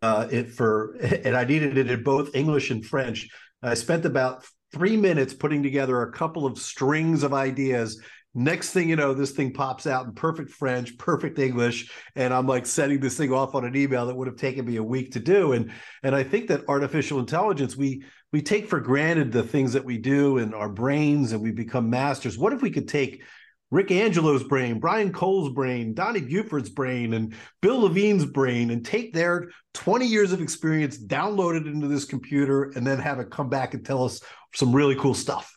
uh, 0.02 0.26
it 0.28 0.50
for, 0.50 0.96
and 1.24 1.36
I 1.36 1.44
needed 1.44 1.78
it 1.78 1.88
in 1.88 2.02
both 2.02 2.34
English 2.34 2.72
and 2.72 2.84
French 2.84 3.28
I 3.62 3.74
spent 3.74 4.04
about 4.04 4.44
three 4.72 4.96
minutes 4.96 5.34
putting 5.34 5.62
together 5.62 6.02
a 6.02 6.12
couple 6.12 6.46
of 6.46 6.58
strings 6.58 7.22
of 7.22 7.34
ideas. 7.34 8.00
Next 8.32 8.70
thing 8.70 8.88
you 8.88 8.94
know, 8.94 9.12
this 9.12 9.32
thing 9.32 9.52
pops 9.52 9.88
out 9.88 10.06
in 10.06 10.12
perfect 10.12 10.50
French, 10.50 10.96
perfect 10.96 11.38
English, 11.40 11.90
and 12.14 12.32
I'm 12.32 12.46
like 12.46 12.64
sending 12.64 13.00
this 13.00 13.16
thing 13.16 13.32
off 13.32 13.56
on 13.56 13.64
an 13.64 13.76
email 13.76 14.06
that 14.06 14.16
would 14.16 14.28
have 14.28 14.36
taken 14.36 14.64
me 14.64 14.76
a 14.76 14.82
week 14.84 15.12
to 15.12 15.20
do. 15.20 15.52
And 15.52 15.72
and 16.04 16.14
I 16.14 16.22
think 16.22 16.46
that 16.48 16.68
artificial 16.68 17.18
intelligence, 17.18 17.76
we 17.76 18.04
we 18.32 18.40
take 18.40 18.68
for 18.68 18.78
granted 18.78 19.32
the 19.32 19.42
things 19.42 19.72
that 19.72 19.84
we 19.84 19.98
do 19.98 20.38
in 20.38 20.54
our 20.54 20.68
brains, 20.68 21.32
and 21.32 21.42
we 21.42 21.50
become 21.50 21.90
masters. 21.90 22.38
What 22.38 22.52
if 22.52 22.62
we 22.62 22.70
could 22.70 22.86
take 22.86 23.24
Rick 23.72 23.90
Angelo's 23.90 24.44
brain, 24.44 24.78
Brian 24.78 25.12
Cole's 25.12 25.52
brain, 25.52 25.94
Donnie 25.94 26.20
Buford's 26.20 26.70
brain, 26.70 27.14
and 27.14 27.34
Bill 27.60 27.80
Levine's 27.80 28.26
brain, 28.26 28.70
and 28.70 28.84
take 28.84 29.12
their 29.12 29.50
20 29.74 30.06
years 30.06 30.32
of 30.32 30.40
experience, 30.40 30.98
download 30.98 31.60
it 31.60 31.66
into 31.66 31.88
this 31.88 32.04
computer, 32.04 32.70
and 32.76 32.86
then 32.86 32.98
have 32.98 33.20
it 33.20 33.30
come 33.30 33.48
back 33.48 33.74
and 33.74 33.84
tell 33.84 34.04
us 34.04 34.20
some 34.54 34.74
really 34.74 34.96
cool 34.96 35.14
stuff. 35.14 35.56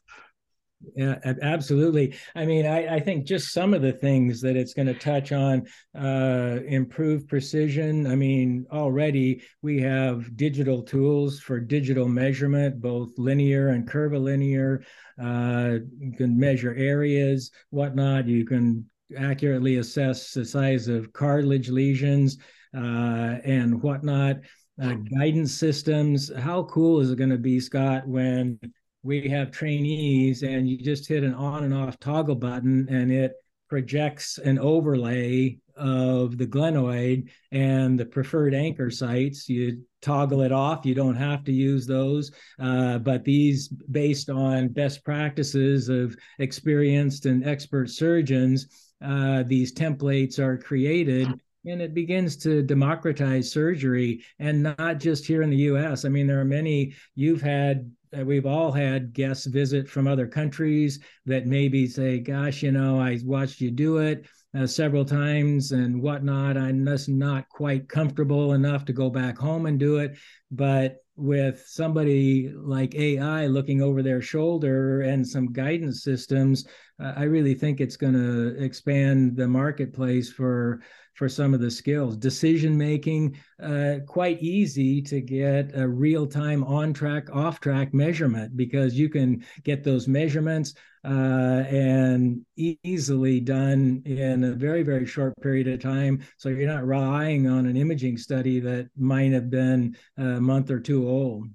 Yeah, 0.96 1.16
absolutely. 1.42 2.16
I 2.36 2.46
mean, 2.46 2.66
I, 2.66 2.96
I, 2.96 3.00
think 3.00 3.26
just 3.26 3.54
some 3.54 3.74
of 3.74 3.82
the 3.82 3.94
things 3.94 4.42
that 4.42 4.56
it's 4.56 4.74
going 4.74 4.88
to 4.88 4.94
touch 4.94 5.32
on 5.32 5.66
uh, 5.98 6.60
improve 6.68 7.28
precision. 7.28 8.06
I 8.06 8.16
mean, 8.16 8.66
already 8.72 9.44
we 9.62 9.82
have 9.82 10.36
digital 10.36 10.84
tools 10.84 11.40
for 11.40 11.60
digital 11.60 12.08
measurement, 12.08 12.82
both 12.82 13.12
linear 13.18 13.70
and 13.70 13.88
curvilinear. 13.88 14.84
Uh, 15.22 15.80
you 16.00 16.14
can 16.18 16.38
measure 16.38 16.76
areas, 16.76 17.52
whatnot. 17.70 18.28
You 18.28 18.46
can 18.46 18.86
accurately 19.18 19.78
assess 19.78 20.32
the 20.32 20.46
size 20.46 20.88
of 20.88 21.14
cartilage 21.14 21.70
lesions 21.70 22.38
uh, 22.76 23.38
and 23.44 23.82
whatnot. 23.82 24.38
Uh, 24.82 24.96
guidance 25.18 25.54
systems. 25.54 26.32
How 26.36 26.64
cool 26.64 27.00
is 27.00 27.12
it 27.12 27.18
going 27.18 27.30
to 27.30 27.38
be, 27.38 27.60
Scott, 27.60 28.08
when 28.08 28.60
we 29.04 29.28
have 29.30 29.52
trainees 29.52 30.44
and 30.44 30.68
you 30.68 30.78
just 30.78 31.08
hit 31.08 31.24
an 31.24 31.34
on 31.34 31.66
and 31.66 31.74
off 31.74 32.00
toggle 32.00 32.36
button 32.36 32.88
and 32.90 33.12
it 33.12 33.34
projects 33.70 34.38
an 34.38 34.58
overlay 34.60 35.58
of 35.76 36.38
the 36.38 36.46
glenoid 36.46 37.30
and 37.52 38.00
the 38.00 38.06
preferred 38.06 38.54
anchor 38.54 38.90
sites. 38.90 39.50
You 39.50 39.82
toggle 40.02 40.42
it 40.42 40.52
off. 40.52 40.86
You 40.86 40.94
don't 40.94 41.16
have 41.16 41.44
to 41.46 41.52
use 41.52 41.88
those, 41.88 42.32
uh, 42.60 43.00
but 43.00 43.24
these, 43.24 43.68
based 43.68 44.30
on 44.30 44.70
best 44.70 45.04
practices 45.04 45.90
of 45.90 46.16
experienced 46.40 47.26
and 47.26 47.46
expert 47.46 47.90
surgeons, 47.90 48.68
uh, 49.04 49.44
these 49.44 49.74
templates 49.74 50.40
are 50.40 50.58
created 50.58 51.28
and 51.66 51.82
it 51.82 51.94
begins 51.94 52.36
to 52.38 52.62
democratize 52.62 53.52
surgery 53.52 54.24
and 54.40 54.62
not 54.62 55.00
just 55.00 55.26
here 55.26 55.42
in 55.42 55.50
the 55.50 55.58
US. 55.58 56.06
I 56.06 56.10
mean, 56.10 56.28
there 56.28 56.40
are 56.40 56.46
many, 56.46 56.94
you've 57.16 57.42
had 57.42 57.90
we've 58.26 58.46
all 58.46 58.72
had 58.72 59.14
guests 59.14 59.46
visit 59.46 59.90
from 59.90 60.08
other 60.08 60.28
countries 60.28 61.00
that 61.26 61.48
maybe 61.48 61.88
say, 61.88 62.20
"Gosh, 62.20 62.64
you 62.64 62.72
know, 62.72 63.00
I 63.00 63.20
watched 63.24 63.62
you 63.62 63.72
do 63.72 63.98
it 63.98 64.26
uh, 64.56 64.68
several 64.68 65.06
times 65.06 65.72
and 65.72 66.02
whatnot. 66.02 66.58
I'm 66.58 66.86
just 66.86 67.10
not 67.10 67.50
quite 67.50 67.90
comfortable 67.90 68.54
enough 68.54 68.86
to 68.86 68.94
go 68.94 69.10
back 69.10 69.38
home 69.38 69.66
and 69.66 69.80
do 69.80 69.98
it." 69.98 70.18
But 70.52 70.98
with 71.16 71.64
somebody 71.68 72.52
like 72.56 72.96
AI 72.96 73.48
looking 73.48 73.82
over 73.82 74.02
their 74.02 74.22
shoulder 74.22 75.02
and 75.02 75.28
some 75.28 75.54
guidance 75.54 76.04
systems, 76.04 76.66
uh, 77.00 77.14
I 77.16 77.24
really 77.24 77.54
think 77.54 77.80
it's 77.80 77.98
going 77.98 78.14
to 78.14 78.64
expand 78.64 79.36
the 79.36 79.48
marketplace 79.48 80.32
for 80.32 80.82
for 81.14 81.30
some 81.30 81.54
of 81.54 81.60
the 81.60 81.72
skills. 81.72 82.18
Decision 82.18 82.78
making, 82.78 83.38
uh, 83.62 83.96
quite 84.08 84.42
easy 84.42 85.02
to 85.04 85.22
get 85.22 85.72
a 85.76 85.88
real 85.88 86.26
time 86.28 86.64
on 86.64 86.94
track, 86.94 87.34
off 87.34 87.60
track 87.60 87.94
measurement 87.94 88.56
because 88.58 88.96
you 88.96 89.10
can 89.10 89.46
get 89.64 89.84
those 89.84 90.08
measurements 90.08 90.74
uh, 91.06 91.64
and 91.70 92.42
e- 92.56 92.78
easily 92.84 93.40
done 93.40 94.02
in 94.06 94.44
a 94.46 94.52
very, 94.54 94.84
very 94.84 95.06
short 95.06 95.34
period 95.42 95.68
of 95.68 95.80
time. 95.80 96.24
So 96.38 96.50
you're 96.50 96.68
not 96.68 96.86
relying 96.88 97.48
on 97.48 97.66
an 97.66 97.78
imaging 97.78 98.18
study 98.18 98.60
that 98.62 98.90
might 98.98 99.34
have 99.34 99.50
been 99.50 99.96
a 100.18 100.42
month 100.42 100.72
or 100.72 100.80
two 100.80 101.08
old 101.08 101.48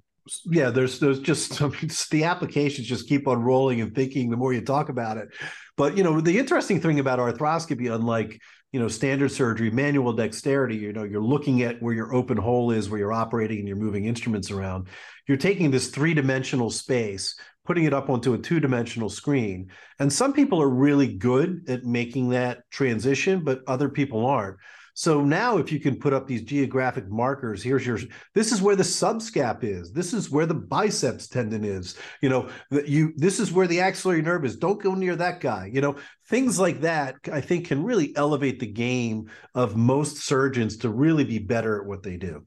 yeah 0.45 0.69
there's 0.69 0.99
there's 0.99 1.19
just 1.19 1.61
I 1.61 1.67
mean, 1.67 1.89
the 2.11 2.23
applications 2.23 2.87
just 2.87 3.07
keep 3.07 3.27
on 3.27 3.41
rolling 3.41 3.81
and 3.81 3.93
thinking 3.93 4.29
the 4.29 4.37
more 4.37 4.53
you 4.53 4.61
talk 4.61 4.89
about 4.89 5.17
it 5.17 5.29
but 5.77 5.97
you 5.97 6.03
know 6.03 6.21
the 6.21 6.37
interesting 6.37 6.79
thing 6.81 6.99
about 6.99 7.19
arthroscopy 7.19 7.93
unlike 7.93 8.39
you 8.71 8.79
know 8.79 8.87
standard 8.87 9.31
surgery 9.31 9.71
manual 9.71 10.13
dexterity 10.13 10.75
you 10.75 10.93
know 10.93 11.03
you're 11.03 11.21
looking 11.21 11.63
at 11.63 11.81
where 11.81 11.93
your 11.93 12.13
open 12.13 12.37
hole 12.37 12.71
is 12.71 12.89
where 12.89 12.99
you're 12.99 13.13
operating 13.13 13.59
and 13.59 13.67
you're 13.67 13.77
moving 13.77 14.05
instruments 14.05 14.51
around. 14.51 14.87
You're 15.27 15.37
taking 15.37 15.71
this 15.71 15.89
three-dimensional 15.89 16.69
space 16.69 17.35
putting 17.65 17.83
it 17.83 17.93
up 17.93 18.09
onto 18.09 18.33
a 18.33 18.37
two-dimensional 18.37 19.09
screen. 19.09 19.69
And 19.99 20.11
some 20.11 20.33
people 20.33 20.59
are 20.59 20.69
really 20.69 21.13
good 21.13 21.69
at 21.69 21.83
making 21.83 22.29
that 22.29 22.63
transition 22.71 23.43
but 23.43 23.61
other 23.67 23.89
people 23.89 24.25
aren't 24.25 24.57
so 24.99 25.21
now 25.21 25.55
if 25.59 25.71
you 25.71 25.79
can 25.79 25.95
put 25.95 26.11
up 26.11 26.27
these 26.27 26.41
geographic 26.41 27.09
markers, 27.09 27.63
here's 27.63 27.87
your 27.87 27.99
this 28.35 28.51
is 28.51 28.61
where 28.61 28.75
the 28.75 28.83
subscap 28.83 29.63
is. 29.63 29.93
This 29.93 30.13
is 30.13 30.29
where 30.29 30.45
the 30.45 30.53
biceps 30.53 31.29
tendon 31.29 31.63
is. 31.63 31.95
You 32.21 32.27
know, 32.27 32.49
you 32.69 33.13
this 33.15 33.39
is 33.39 33.53
where 33.53 33.65
the 33.65 33.79
axillary 33.79 34.21
nerve 34.21 34.43
is. 34.43 34.57
Don't 34.57 34.83
go 34.83 34.95
near 34.95 35.15
that 35.15 35.39
guy. 35.39 35.71
You 35.73 35.79
know, 35.79 35.95
things 36.27 36.59
like 36.59 36.81
that 36.81 37.15
I 37.31 37.39
think 37.39 37.67
can 37.67 37.81
really 37.81 38.13
elevate 38.17 38.59
the 38.59 38.67
game 38.67 39.29
of 39.55 39.77
most 39.77 40.17
surgeons 40.17 40.75
to 40.79 40.89
really 40.89 41.23
be 41.23 41.39
better 41.39 41.79
at 41.79 41.87
what 41.87 42.03
they 42.03 42.17
do. 42.17 42.45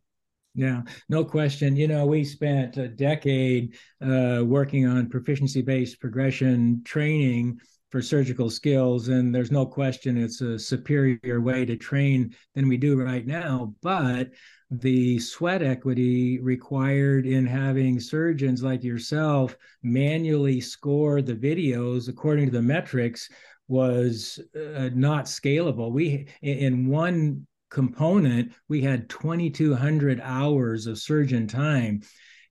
Yeah, 0.54 0.82
no 1.08 1.24
question. 1.24 1.74
You 1.74 1.88
know, 1.88 2.04
we 2.04 2.22
spent 2.22 2.76
a 2.76 2.86
decade 2.86 3.76
uh, 4.02 4.42
working 4.44 4.86
on 4.86 5.08
proficiency 5.08 5.62
based 5.62 6.00
progression 6.00 6.82
training 6.84 7.60
for 7.92 8.00
surgical 8.00 8.48
skills. 8.48 9.08
And 9.08 9.34
there's 9.34 9.52
no 9.52 9.66
question 9.66 10.16
it's 10.16 10.40
a 10.40 10.58
superior 10.58 11.42
way 11.42 11.66
to 11.66 11.76
train 11.76 12.34
than 12.54 12.66
we 12.66 12.78
do 12.78 13.00
right 13.00 13.26
now. 13.26 13.74
But 13.82 14.30
the 14.70 15.18
sweat 15.18 15.62
equity 15.62 16.40
required 16.40 17.26
in 17.26 17.46
having 17.46 18.00
surgeons 18.00 18.62
like 18.62 18.82
yourself 18.82 19.54
manually 19.82 20.62
score 20.62 21.20
the 21.20 21.34
videos 21.34 22.08
according 22.08 22.46
to 22.46 22.52
the 22.52 22.62
metrics 22.62 23.28
was 23.68 24.40
uh, 24.56 24.88
not 24.94 25.26
scalable. 25.26 25.92
We, 25.92 26.28
in 26.40 26.88
one 26.88 27.46
component, 27.70 28.52
we 28.68 28.80
had 28.80 29.10
2,200 29.10 30.20
hours 30.22 30.86
of 30.86 30.98
surgeon 30.98 31.46
time. 31.46 32.00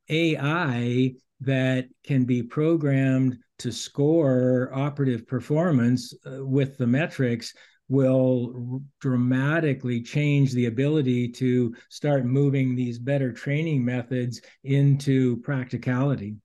AI 0.08 1.16
that 1.42 1.88
can 2.04 2.26
be 2.26 2.44
programmed 2.44 3.38
to 3.62 3.72
score 3.72 4.72
operative 4.74 5.28
performance 5.28 6.14
uh, 6.26 6.46
with 6.46 6.78
the 6.78 6.88
metrics 6.88 7.54
will 7.90 8.82
dramatically 9.02 10.02
change 10.02 10.54
the 10.54 10.68
ability 10.68 11.28
to 11.28 11.76
start 11.90 12.26
moving 12.26 12.74
these 12.74 12.98
better 12.98 13.34
training 13.34 13.84
methods 13.84 14.42
into 14.64 15.38
practicality. 15.42 16.36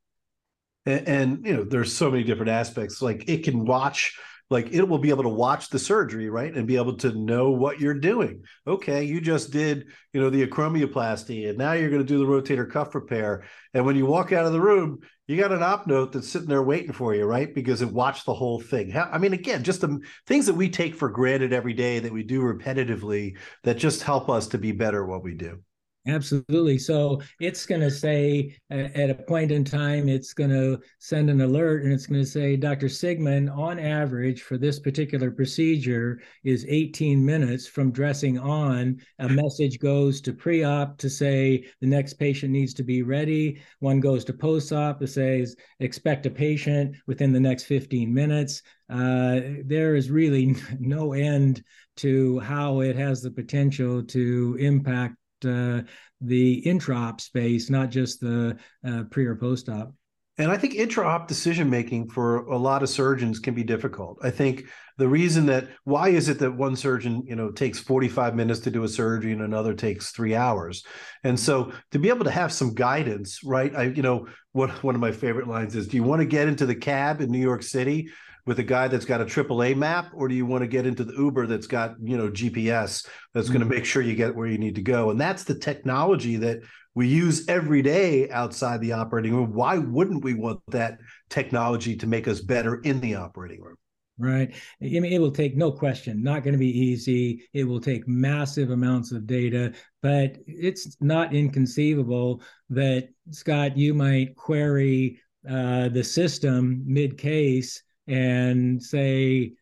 And, 0.87 1.09
and, 1.09 1.47
you 1.47 1.57
know 1.57 1.65
there's 1.65 1.93
so 1.95 2.11
many 2.11 2.25
different 2.25 2.51
aspects. 2.51 3.01
Like 3.01 3.29
it 3.29 3.45
can 3.45 3.65
watch 3.65 4.19
like 4.51 4.73
it 4.73 4.83
will 4.89 4.99
be 4.99 5.11
able 5.11 5.25
to 5.25 5.29
watch 5.29 5.69
the 5.71 5.79
surgery 5.79 6.29
right 6.31 6.55
and 6.55 6.67
be 6.67 6.77
able 6.77 6.97
to 6.97 7.13
know 7.13 7.51
what 7.51 7.81
you're 7.81 7.95
doing. 7.95 8.43
Okay 8.67 9.05
you 9.05 9.21
just 9.21 9.51
did 9.51 9.87
you 10.13 10.21
know 10.21 10.31
the 10.31 10.47
acromioplasty 10.47 11.49
and 11.49 11.59
now 11.59 11.73
you're 11.73 11.91
going 11.91 12.03
to 12.03 12.07
do 12.07 12.19
the 12.19 12.25
rotator 12.25 12.71
cuff 12.71 12.95
repair. 12.95 13.45
And 13.75 13.85
when 13.85 13.97
you 13.97 14.07
walk 14.07 14.33
out 14.33 14.47
of 14.47 14.53
the 14.53 14.61
room 14.61 15.01
you 15.27 15.37
got 15.37 15.53
an 15.53 15.63
op 15.63 15.87
note 15.87 16.13
that's 16.13 16.29
sitting 16.29 16.49
there 16.49 16.63
waiting 16.63 16.93
for 16.93 17.15
you 17.15 17.25
right 17.25 17.53
because 17.53 17.83
it 17.83 17.93
watched 17.93 18.27
the 18.27 18.35
whole 18.35 18.61
thing. 18.61 18.97
I 18.97 19.19
mean 19.19 19.33
again 19.33 19.65
just 19.65 19.81
the 19.81 20.01
things 20.27 20.47
that 20.47 20.55
we 20.55 20.69
take 20.69 20.95
for 20.95 21.09
granted 21.09 21.53
every 21.53 21.75
day 21.75 21.99
that 21.99 22.13
we 22.13 22.23
do 22.23 22.43
repetitively 22.43 23.37
that 23.65 23.79
just 23.79 24.03
help 24.03 24.29
us 24.29 24.49
to 24.49 24.59
be 24.59 24.73
better 24.73 25.03
at 25.03 25.09
what 25.09 25.25
we 25.25 25.35
do 25.35 25.61
Absolutely. 26.09 26.79
So 26.79 27.21
it's 27.41 27.67
going 27.67 27.81
to 27.81 27.91
say 27.91 28.57
at 28.71 29.11
a 29.11 29.15
point 29.15 29.51
in 29.51 29.65
time, 29.65 30.09
it's 30.09 30.33
going 30.33 30.51
to 30.51 30.81
send 31.01 31.29
an 31.29 31.41
alert 31.41 31.83
and 31.83 31.93
it's 31.93 32.07
going 32.07 32.21
to 32.21 32.27
say, 32.27 32.57
Dr. 32.57 32.87
Sigman, 32.87 33.55
on 33.55 33.81
average 33.81 34.43
for 34.43 34.57
this 34.57 34.79
particular 34.79 35.33
procedure 35.33 36.21
is 36.45 36.65
18 36.69 37.25
minutes 37.25 37.67
from 37.67 37.91
dressing 37.91 38.39
on. 38.39 39.01
A 39.19 39.29
message 39.29 39.81
goes 39.81 40.21
to 40.21 40.33
pre 40.33 40.63
op 40.63 40.97
to 40.99 41.11
say 41.11 41.67
the 41.81 41.89
next 41.89 42.15
patient 42.15 42.53
needs 42.53 42.73
to 42.75 42.85
be 42.85 43.03
ready. 43.03 43.61
One 43.81 43.99
goes 43.99 44.25
to 44.27 44.33
post 44.33 44.73
op 44.73 45.01
that 45.01 45.09
says, 45.09 45.57
expect 45.81 46.27
a 46.27 46.31
patient 46.31 46.95
within 47.09 47.33
the 47.33 47.41
next 47.41 47.65
15 47.65 48.15
minutes. 48.15 48.63
Uh, 48.89 49.41
there 49.65 49.97
is 49.97 50.09
really 50.09 50.55
no 50.79 51.15
end 51.15 51.65
to 51.97 52.39
how 52.41 52.81
it 52.81 52.95
has 52.95 53.23
the 53.23 53.31
potential 53.31 54.05
to 54.05 54.57
impact 54.61 55.17
uh, 55.45 55.83
the 56.21 56.55
intra-op 56.55 57.21
space, 57.21 57.71
not 57.71 57.91
just 57.91 58.21
the 58.21 58.57
uh, 58.87 59.05
pre 59.11 59.27
or 59.27 59.37
post-op. 59.37 59.93
And 60.39 60.51
I 60.51 60.59
think 60.59 60.75
intra-op 60.75 61.29
decision 61.29 61.71
making 61.71 62.11
for 62.11 62.45
a 62.47 62.59
lot 62.59 62.83
of 62.83 62.91
surgeons 62.91 63.39
can 63.39 63.55
be 63.55 63.65
difficult. 63.65 64.19
I 64.23 64.31
think 64.31 64.65
the 64.99 65.09
reason 65.09 65.47
that 65.47 65.69
why 65.85 66.11
is 66.11 66.29
it 66.29 66.39
that 66.41 66.55
one 66.55 66.77
surgeon, 66.77 67.23
you 67.27 67.37
know, 67.37 67.51
takes 67.51 67.79
45 67.79 68.35
minutes 68.35 68.61
to 68.61 68.71
do 68.71 68.85
a 68.85 68.89
surgery 68.89 69.33
and 69.33 69.41
another 69.41 69.73
takes 69.73 70.11
3 70.11 70.35
hours. 70.35 70.85
And 71.25 71.41
so 71.41 71.73
to 71.93 71.99
be 71.99 72.11
able 72.11 72.25
to 72.25 72.31
have 72.31 72.53
some 72.53 72.75
guidance, 72.75 73.41
right? 73.45 73.75
I 73.75 73.85
you 73.85 74.03
know, 74.03 74.27
what 74.53 74.83
one 74.83 74.95
of 74.95 75.01
my 75.01 75.13
favorite 75.13 75.49
lines 75.49 75.75
is 75.75 75.89
do 75.89 75.97
you 75.97 76.03
want 76.03 76.21
to 76.21 76.27
get 76.27 76.49
into 76.49 76.67
the 76.67 76.75
cab 76.75 77.23
in 77.23 77.31
New 77.31 77.39
York 77.39 77.63
City 77.63 78.11
with 78.47 78.59
a 78.61 78.63
guy 78.63 78.89
that's 78.89 79.05
got 79.05 79.21
a 79.21 79.25
AAA 79.25 79.77
map 79.77 80.11
or 80.15 80.29
do 80.29 80.35
you 80.35 80.47
want 80.47 80.63
to 80.63 80.69
get 80.69 80.87
into 80.87 81.05
the 81.05 81.15
Uber 81.15 81.47
that's 81.47 81.67
got, 81.67 81.97
you 82.01 82.17
know, 82.17 82.31
GPS 82.31 83.07
that's 83.35 83.49
mm-hmm. 83.49 83.59
going 83.59 83.69
to 83.69 83.75
make 83.75 83.85
sure 83.85 84.03
you 84.03 84.15
get 84.15 84.35
where 84.35 84.47
you 84.47 84.59
need 84.59 84.77
to 84.77 84.83
go? 84.83 85.11
And 85.11 85.21
that's 85.21 85.45
the 85.45 85.59
technology 85.59 86.37
that 86.37 86.61
we 86.95 87.09
use 87.09 87.47
every 87.49 87.83
day 87.83 88.31
outside 88.31 88.81
the 88.81 88.93
operating 88.93 89.35
room. 89.35 89.53
Why 89.53 89.79
wouldn't 89.79 90.25
we 90.25 90.35
want 90.35 90.61
that 90.69 90.99
technology 91.29 91.97
to 91.97 92.07
make 92.07 92.29
us 92.29 92.41
better 92.41 92.77
in 92.77 93.01
the 93.01 93.17
operating 93.17 93.61
room? 93.61 93.77
Right. 94.19 94.55
I 94.81 94.87
mean, 94.87 95.13
it 95.13 95.19
will 95.19 95.31
take 95.31 95.57
no 95.57 95.71
question, 95.71 96.23
not 96.23 96.43
going 96.43 96.55
to 96.55 96.59
be 96.59 96.79
easy. 96.79 97.47
It 97.53 97.65
will 97.65 97.81
take 97.81 98.09
massive 98.09 98.71
amounts 98.71 99.13
of 99.13 99.27
data, 99.27 99.75
but 100.01 100.39
it's 100.47 100.97
not 101.03 101.35
inconceivable 101.35 102.41
that, 102.71 103.11
Scott, 103.31 103.77
you 103.77 103.93
might 103.93 104.35
query 104.35 105.21
uh, 105.49 105.91
the 105.91 106.03
system 106.03 106.83
mid 106.87 107.19
case 107.19 107.83
and 108.07 108.83
say, 108.83 109.53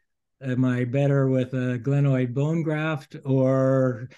Am 0.43 0.65
I 0.65 0.85
better 0.85 1.29
with 1.29 1.55
a 1.55 1.79
glenoid 1.79 2.35
bone 2.35 2.63
graft 2.63 3.17
or 3.25 4.09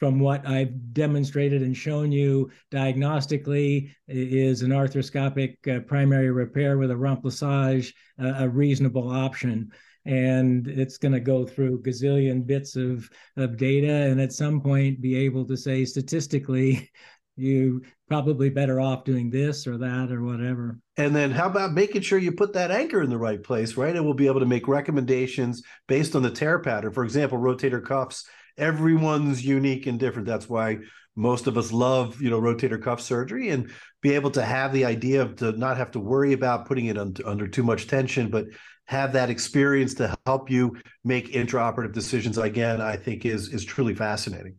from 0.00 0.18
what 0.18 0.46
I've 0.46 0.94
demonstrated 0.94 1.62
and 1.62 1.76
shown 1.76 2.10
you 2.10 2.50
diagnostically, 2.72 3.90
is 4.08 4.62
an 4.62 4.70
arthroscopic 4.70 5.56
uh, 5.68 5.80
primary 5.80 6.30
repair 6.30 6.78
with 6.78 6.90
a 6.90 6.94
remplissage 6.94 7.92
uh, 8.20 8.32
a 8.38 8.48
reasonable 8.48 9.08
option. 9.10 9.70
And 10.06 10.66
it's 10.66 10.96
going 10.96 11.12
to 11.12 11.20
go 11.20 11.46
through 11.46 11.82
gazillion 11.82 12.46
bits 12.46 12.74
of, 12.76 13.10
of 13.36 13.58
data, 13.58 13.92
and 13.92 14.18
at 14.18 14.32
some 14.32 14.62
point 14.62 15.02
be 15.02 15.14
able 15.16 15.44
to 15.44 15.56
say 15.56 15.84
statistically, 15.84 16.90
you 17.40 17.82
probably 18.08 18.50
better 18.50 18.80
off 18.80 19.04
doing 19.04 19.30
this 19.30 19.66
or 19.66 19.78
that 19.78 20.10
or 20.10 20.22
whatever. 20.22 20.78
And 20.96 21.14
then 21.14 21.30
how 21.30 21.46
about 21.46 21.72
making 21.72 22.02
sure 22.02 22.18
you 22.18 22.32
put 22.32 22.52
that 22.52 22.70
anchor 22.70 23.02
in 23.02 23.10
the 23.10 23.18
right 23.18 23.42
place, 23.42 23.76
right? 23.76 23.94
And 23.94 24.04
we'll 24.04 24.14
be 24.14 24.26
able 24.26 24.40
to 24.40 24.46
make 24.46 24.68
recommendations 24.68 25.62
based 25.88 26.14
on 26.14 26.22
the 26.22 26.30
tear 26.30 26.58
pattern. 26.58 26.92
For 26.92 27.04
example, 27.04 27.38
rotator 27.38 27.84
cuffs 27.84 28.28
everyone's 28.58 29.44
unique 29.44 29.86
and 29.86 29.98
different. 29.98 30.26
That's 30.28 30.48
why 30.48 30.78
most 31.16 31.46
of 31.46 31.58
us 31.58 31.72
love, 31.72 32.20
you 32.20 32.30
know, 32.30 32.40
rotator 32.40 32.80
cuff 32.80 33.00
surgery 33.00 33.50
and 33.50 33.70
be 34.00 34.14
able 34.14 34.30
to 34.32 34.42
have 34.42 34.72
the 34.72 34.84
idea 34.84 35.22
of 35.22 35.36
to 35.36 35.52
not 35.52 35.76
have 35.76 35.90
to 35.92 36.00
worry 36.00 36.32
about 36.32 36.66
putting 36.66 36.86
it 36.86 36.98
under, 36.98 37.26
under 37.26 37.48
too 37.48 37.62
much 37.62 37.86
tension, 37.86 38.28
but 38.30 38.46
have 38.86 39.12
that 39.12 39.30
experience 39.30 39.94
to 39.94 40.16
help 40.26 40.50
you 40.50 40.76
make 41.04 41.32
intraoperative 41.32 41.92
decisions 41.92 42.38
again, 42.38 42.80
I 42.80 42.96
think 42.96 43.24
is 43.24 43.48
is 43.52 43.64
truly 43.64 43.94
fascinating. 43.94 44.56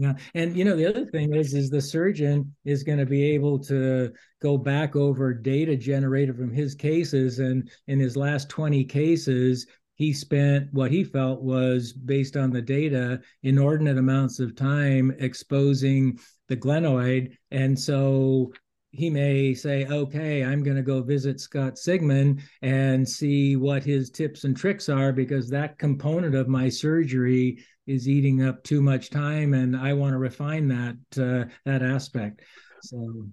Yeah, 0.00 0.14
and 0.32 0.56
you 0.56 0.64
know 0.64 0.76
the 0.76 0.86
other 0.86 1.04
thing 1.04 1.34
is 1.34 1.52
is 1.52 1.68
the 1.68 1.82
surgeon 1.82 2.54
is 2.64 2.82
going 2.82 3.00
to 3.00 3.04
be 3.04 3.22
able 3.34 3.58
to 3.64 4.10
go 4.40 4.56
back 4.56 4.96
over 4.96 5.34
data 5.34 5.76
generated 5.76 6.36
from 6.36 6.50
his 6.50 6.74
cases, 6.74 7.38
and 7.38 7.70
in 7.86 8.00
his 8.00 8.16
last 8.16 8.48
twenty 8.48 8.82
cases, 8.82 9.66
he 9.96 10.14
spent 10.14 10.72
what 10.72 10.90
he 10.90 11.04
felt 11.04 11.42
was 11.42 11.92
based 11.92 12.34
on 12.38 12.50
the 12.50 12.62
data 12.62 13.20
inordinate 13.42 13.98
amounts 13.98 14.40
of 14.40 14.56
time 14.56 15.14
exposing 15.18 16.18
the 16.48 16.56
glenoid 16.56 17.36
and 17.50 17.78
so 17.78 18.50
he 18.92 19.08
may 19.08 19.54
say 19.54 19.86
okay 19.86 20.44
i'm 20.44 20.62
going 20.62 20.76
to 20.76 20.82
go 20.82 21.02
visit 21.02 21.40
scott 21.40 21.74
sigman 21.74 22.40
and 22.62 23.08
see 23.08 23.56
what 23.56 23.84
his 23.84 24.10
tips 24.10 24.44
and 24.44 24.56
tricks 24.56 24.88
are 24.88 25.12
because 25.12 25.48
that 25.48 25.78
component 25.78 26.34
of 26.34 26.48
my 26.48 26.68
surgery 26.68 27.64
is 27.86 28.08
eating 28.08 28.42
up 28.44 28.62
too 28.62 28.80
much 28.80 29.10
time 29.10 29.54
and 29.54 29.76
i 29.76 29.92
want 29.92 30.12
to 30.12 30.18
refine 30.18 30.68
that 30.68 30.96
uh, 31.18 31.44
that 31.64 31.82
aspect. 31.82 32.42
So 32.82 33.26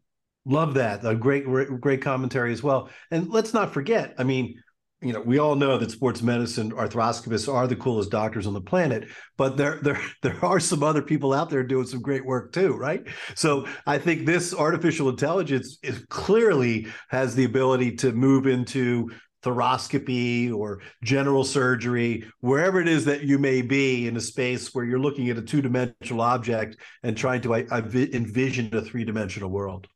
love 0.45 0.73
that. 0.75 1.05
A 1.05 1.15
great 1.15 1.45
great 1.79 2.01
commentary 2.01 2.51
as 2.51 2.63
well. 2.63 2.89
And 3.11 3.29
let's 3.29 3.53
not 3.53 3.73
forget 3.73 4.15
i 4.17 4.23
mean 4.23 4.61
you 5.01 5.13
know, 5.13 5.21
we 5.21 5.37
all 5.37 5.55
know 5.55 5.77
that 5.77 5.91
sports 5.91 6.23
medicine 6.23 6.71
arthroscopists 6.71 7.51
are 7.51 7.67
the 7.67 7.75
coolest 7.75 8.09
doctors 8.09 8.47
on 8.47 8.53
the 8.53 8.61
planet, 8.61 9.07
but 9.37 9.55
there 9.55 9.79
there 9.83 10.01
there 10.23 10.43
are 10.43 10.59
some 10.59 10.83
other 10.83 11.01
people 11.01 11.33
out 11.33 11.49
there 11.49 11.63
doing 11.63 11.85
some 11.85 12.01
great 12.01 12.25
work 12.25 12.51
too, 12.51 12.73
right? 12.73 13.03
So 13.35 13.67
I 13.85 13.99
think 13.99 14.25
this 14.25 14.53
artificial 14.53 15.09
intelligence 15.09 15.77
is 15.83 16.03
clearly 16.09 16.87
has 17.09 17.35
the 17.35 17.45
ability 17.45 17.95
to 17.97 18.11
move 18.11 18.47
into 18.47 19.09
thoracoscopy 19.43 20.51
or 20.53 20.81
general 21.03 21.43
surgery, 21.43 22.25
wherever 22.39 22.81
it 22.81 22.87
is 22.87 23.05
that 23.05 23.23
you 23.23 23.37
may 23.37 23.61
be 23.61 24.07
in 24.07 24.17
a 24.17 24.21
space 24.21 24.73
where 24.73 24.83
you're 24.83 24.99
looking 24.99 25.29
at 25.29 25.37
a 25.37 25.41
two-dimensional 25.41 26.21
object 26.21 26.75
and 27.03 27.15
trying 27.15 27.41
to 27.41 27.53
envision 27.53 28.75
a 28.75 28.81
three-dimensional 28.81 29.49
world. 29.49 29.87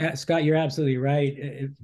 Uh, 0.00 0.14
Scott, 0.14 0.44
you're 0.44 0.56
absolutely 0.56 0.96
right. 0.96 1.36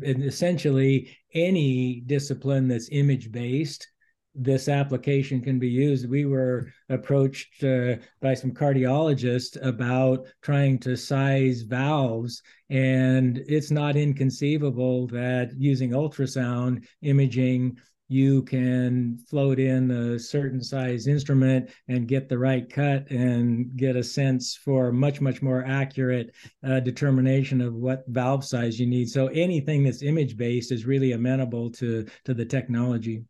And 0.05 0.25
essentially, 0.25 1.17
any 1.35 2.03
discipline 2.07 2.69
that's 2.69 2.89
image 2.93 3.33
based, 3.33 3.89
this 4.35 4.69
application 4.69 5.43
can 5.43 5.59
be 5.59 5.69
used. 5.69 6.09
We 6.09 6.25
were 6.25 6.73
approached 6.89 7.63
uh, 7.65 7.97
by 8.21 8.35
some 8.35 8.53
cardiologists 8.53 9.63
about 9.63 10.27
trying 10.41 10.79
to 10.81 10.97
size 10.97 11.63
valves, 11.63 12.43
and 12.71 13.43
it's 13.47 13.71
not 13.71 13.97
inconceivable 13.97 15.07
that 15.09 15.53
using 15.59 15.91
ultrasound 15.91 16.87
imaging 17.03 17.79
you 18.13 18.43
can 18.43 19.19
float 19.29 19.59
in 19.59 19.91
a 19.91 20.19
certain 20.19 20.63
size 20.63 21.07
instrument 21.07 21.71
and 21.89 22.07
get 22.07 22.29
the 22.29 22.39
right 22.39 22.71
cut 22.71 23.11
and 23.11 23.75
get 23.77 23.97
a 23.97 24.05
sense 24.05 24.55
for 24.55 24.93
much 24.93 25.21
much 25.21 25.41
more 25.41 25.65
accurate 25.67 26.35
uh, 26.67 26.79
determination 26.81 27.61
of 27.61 27.75
what 27.75 28.05
valve 28.09 28.45
size 28.45 28.79
you 28.79 28.87
need 28.87 29.09
so 29.09 29.29
anything 29.29 29.83
that's 29.83 30.03
image 30.03 30.37
based 30.37 30.71
is 30.71 30.85
really 30.85 31.13
amenable 31.13 31.71
to 31.71 32.07
to 32.25 32.35
the 32.35 32.45
technology 32.45 33.25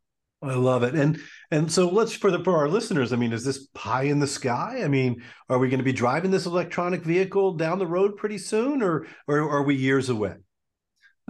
I 0.44 0.54
love 0.54 0.82
it. 0.82 0.96
And 0.96 1.20
and 1.52 1.70
so 1.70 1.88
let's 1.88 2.12
for 2.12 2.32
the 2.32 2.42
for 2.42 2.56
our 2.56 2.68
listeners, 2.68 3.12
I 3.12 3.16
mean, 3.16 3.32
is 3.32 3.44
this 3.44 3.68
pie 3.74 4.04
in 4.04 4.18
the 4.18 4.26
sky? 4.26 4.80
I 4.82 4.88
mean, 4.88 5.22
are 5.48 5.58
we 5.58 5.68
going 5.68 5.78
to 5.78 5.84
be 5.84 5.92
driving 5.92 6.32
this 6.32 6.46
electronic 6.46 7.04
vehicle 7.04 7.54
down 7.54 7.78
the 7.78 7.86
road 7.86 8.16
pretty 8.16 8.38
soon 8.38 8.82
or 8.82 9.06
or 9.28 9.48
are 9.48 9.62
we 9.62 9.76
years 9.76 10.08
away? 10.08 10.34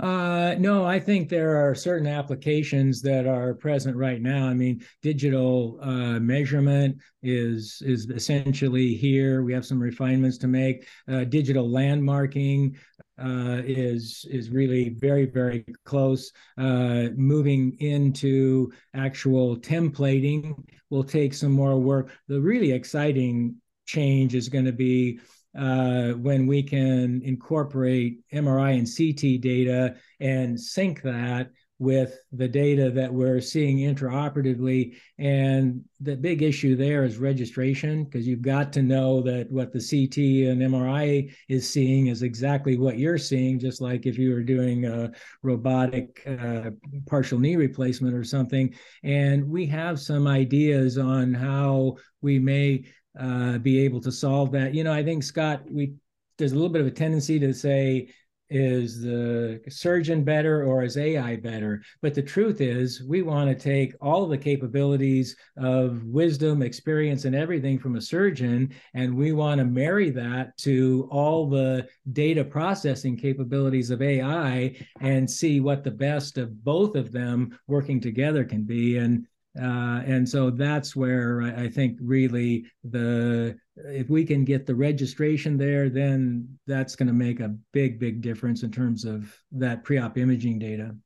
Uh, 0.02 0.56
no, 0.58 0.84
I 0.84 0.98
think 0.98 1.28
there 1.28 1.64
are 1.64 1.76
certain 1.76 2.08
applications 2.08 3.02
that 3.02 3.24
are 3.24 3.54
present 3.54 3.96
right 3.96 4.20
now. 4.20 4.48
I 4.48 4.54
mean, 4.54 4.84
digital 5.00 5.78
uh, 5.80 6.18
measurement 6.18 6.96
is 7.22 7.80
is 7.86 8.10
essentially 8.10 8.94
here. 8.94 9.44
We 9.44 9.52
have 9.52 9.64
some 9.64 9.80
refinements 9.80 10.38
to 10.38 10.48
make. 10.48 10.88
Uh, 11.08 11.22
digital 11.22 11.68
landmarking 11.68 12.76
uh, 13.16 13.62
is 13.64 14.26
is 14.28 14.50
really 14.50 14.88
very 14.88 15.24
very 15.24 15.64
close. 15.84 16.32
Uh, 16.58 17.10
moving 17.14 17.76
into 17.78 18.72
actual 18.94 19.56
templating 19.56 20.52
will 20.90 21.04
take 21.04 21.32
some 21.32 21.52
more 21.52 21.78
work. 21.78 22.10
The 22.26 22.40
really 22.40 22.72
exciting 22.72 23.54
change 23.86 24.34
is 24.34 24.48
going 24.48 24.64
to 24.64 24.72
be 24.72 25.20
uh, 25.58 26.12
when 26.12 26.46
we 26.46 26.62
can 26.62 27.20
incorporate 27.22 28.20
MRI 28.32 28.78
and 28.78 28.86
CT 28.86 29.40
data 29.40 29.96
and 30.20 30.58
sync 30.58 31.02
that 31.02 31.50
with 31.82 32.16
the 32.30 32.46
data 32.46 32.92
that 32.92 33.12
we're 33.12 33.40
seeing 33.40 33.78
intraoperatively. 33.78 34.94
And 35.18 35.82
the 36.00 36.14
big 36.14 36.40
issue 36.40 36.76
there 36.76 37.02
is 37.02 37.18
registration, 37.18 38.04
because 38.04 38.24
you've 38.24 38.40
got 38.40 38.72
to 38.74 38.82
know 38.82 39.20
that 39.22 39.50
what 39.50 39.72
the 39.72 39.80
CT 39.80 40.48
and 40.48 40.62
MRI 40.62 41.34
is 41.48 41.68
seeing 41.68 42.06
is 42.06 42.22
exactly 42.22 42.76
what 42.76 42.98
you're 42.98 43.18
seeing, 43.18 43.58
just 43.58 43.80
like 43.80 44.06
if 44.06 44.16
you 44.16 44.32
were 44.32 44.44
doing 44.44 44.86
a 44.86 45.10
robotic 45.42 46.22
uh, 46.24 46.70
partial 47.08 47.40
knee 47.40 47.56
replacement 47.56 48.14
or 48.14 48.22
something. 48.22 48.72
And 49.02 49.48
we 49.48 49.66
have 49.66 49.98
some 49.98 50.28
ideas 50.28 50.98
on 50.98 51.34
how 51.34 51.96
we 52.20 52.38
may 52.38 52.84
uh, 53.18 53.58
be 53.58 53.80
able 53.80 54.00
to 54.00 54.12
solve 54.12 54.52
that. 54.52 54.74
You 54.74 54.84
know, 54.84 54.92
I 54.92 55.02
think 55.02 55.22
Scott, 55.22 55.62
we 55.70 55.94
there's 56.38 56.52
a 56.52 56.54
little 56.54 56.70
bit 56.70 56.80
of 56.80 56.86
a 56.86 56.90
tendency 56.90 57.38
to 57.38 57.52
say, 57.52 58.08
is 58.52 59.00
the 59.00 59.60
surgeon 59.68 60.24
better 60.24 60.64
or 60.64 60.82
is 60.82 60.98
AI 60.98 61.36
better? 61.36 61.82
But 62.02 62.14
the 62.14 62.22
truth 62.22 62.60
is, 62.60 63.02
we 63.02 63.22
want 63.22 63.48
to 63.48 63.54
take 63.54 63.94
all 64.00 64.26
the 64.26 64.36
capabilities 64.36 65.34
of 65.56 66.04
wisdom, 66.04 66.60
experience, 66.60 67.24
and 67.24 67.34
everything 67.34 67.78
from 67.78 67.96
a 67.96 68.00
surgeon, 68.00 68.74
and 68.92 69.16
we 69.16 69.32
want 69.32 69.58
to 69.60 69.64
marry 69.64 70.10
that 70.10 70.56
to 70.58 71.08
all 71.10 71.48
the 71.48 71.88
data 72.12 72.44
processing 72.44 73.16
capabilities 73.16 73.90
of 73.90 74.02
AI 74.02 74.76
and 75.00 75.30
see 75.30 75.60
what 75.60 75.82
the 75.82 75.90
best 75.90 76.36
of 76.36 76.62
both 76.62 76.94
of 76.94 77.10
them 77.10 77.58
working 77.68 78.00
together 78.00 78.44
can 78.44 78.64
be. 78.64 78.98
And 78.98 79.26
Uh, 79.60 80.00
and 80.06 80.26
so 80.26 80.48
that's 80.50 80.96
where 80.96 81.42
I, 81.42 81.64
I, 81.64 81.68
think 81.68 81.98
really 82.00 82.64
the 82.84 83.54
if 83.76 84.08
we 84.08 84.24
can 84.24 84.46
get 84.46 84.64
the 84.64 84.74
registration 84.74 85.58
there, 85.58 85.90
then 85.90 86.48
that's 86.66 86.96
going 86.96 87.08
to 87.08 87.12
make 87.12 87.40
a 87.40 87.54
big, 87.72 88.00
big 88.00 88.22
difference 88.22 88.62
in 88.62 88.70
terms 88.70 89.04
of 89.04 89.36
that 89.52 89.84
pre-op 89.84 90.16
imaging 90.16 90.58
data. 90.58 90.96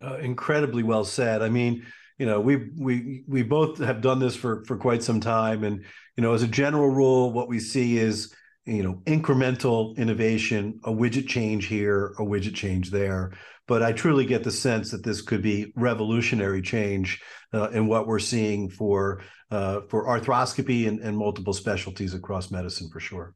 Uh, 0.00 0.18
incredibly 0.18 0.84
well 0.84 1.04
said. 1.04 1.42
I 1.42 1.48
mean, 1.48 1.84
you 2.18 2.26
know, 2.26 2.40
we 2.40 2.70
we 2.78 3.24
we 3.26 3.42
both 3.42 3.78
have 3.78 4.00
done 4.00 4.20
this 4.20 4.36
for 4.36 4.64
for 4.64 4.76
quite 4.76 5.02
some 5.02 5.20
time, 5.20 5.64
and 5.64 5.84
you 6.16 6.22
know, 6.22 6.34
as 6.34 6.44
a 6.44 6.48
general 6.48 6.88
rule, 6.88 7.32
what 7.32 7.48
we 7.48 7.58
see 7.58 7.98
is 7.98 8.32
you 8.64 8.84
know 8.84 9.02
incremental 9.06 9.96
innovation, 9.96 10.78
a 10.84 10.92
widget 10.92 11.26
change 11.26 11.66
here, 11.66 12.14
a 12.18 12.22
widget 12.22 12.54
change 12.54 12.90
there 12.90 13.32
but 13.66 13.82
I 13.82 13.92
truly 13.92 14.24
get 14.26 14.44
the 14.44 14.50
sense 14.50 14.90
that 14.90 15.04
this 15.04 15.22
could 15.22 15.42
be 15.42 15.72
revolutionary 15.76 16.62
change 16.62 17.22
uh, 17.52 17.70
in 17.70 17.86
what 17.86 18.06
we're 18.06 18.18
seeing 18.18 18.68
for 18.68 19.22
uh, 19.50 19.82
for 19.88 20.06
arthroscopy 20.06 20.88
and, 20.88 21.00
and 21.00 21.16
multiple 21.16 21.52
specialties 21.52 22.14
across 22.14 22.50
medicine 22.50 22.88
for 22.92 23.00
sure. 23.00 23.34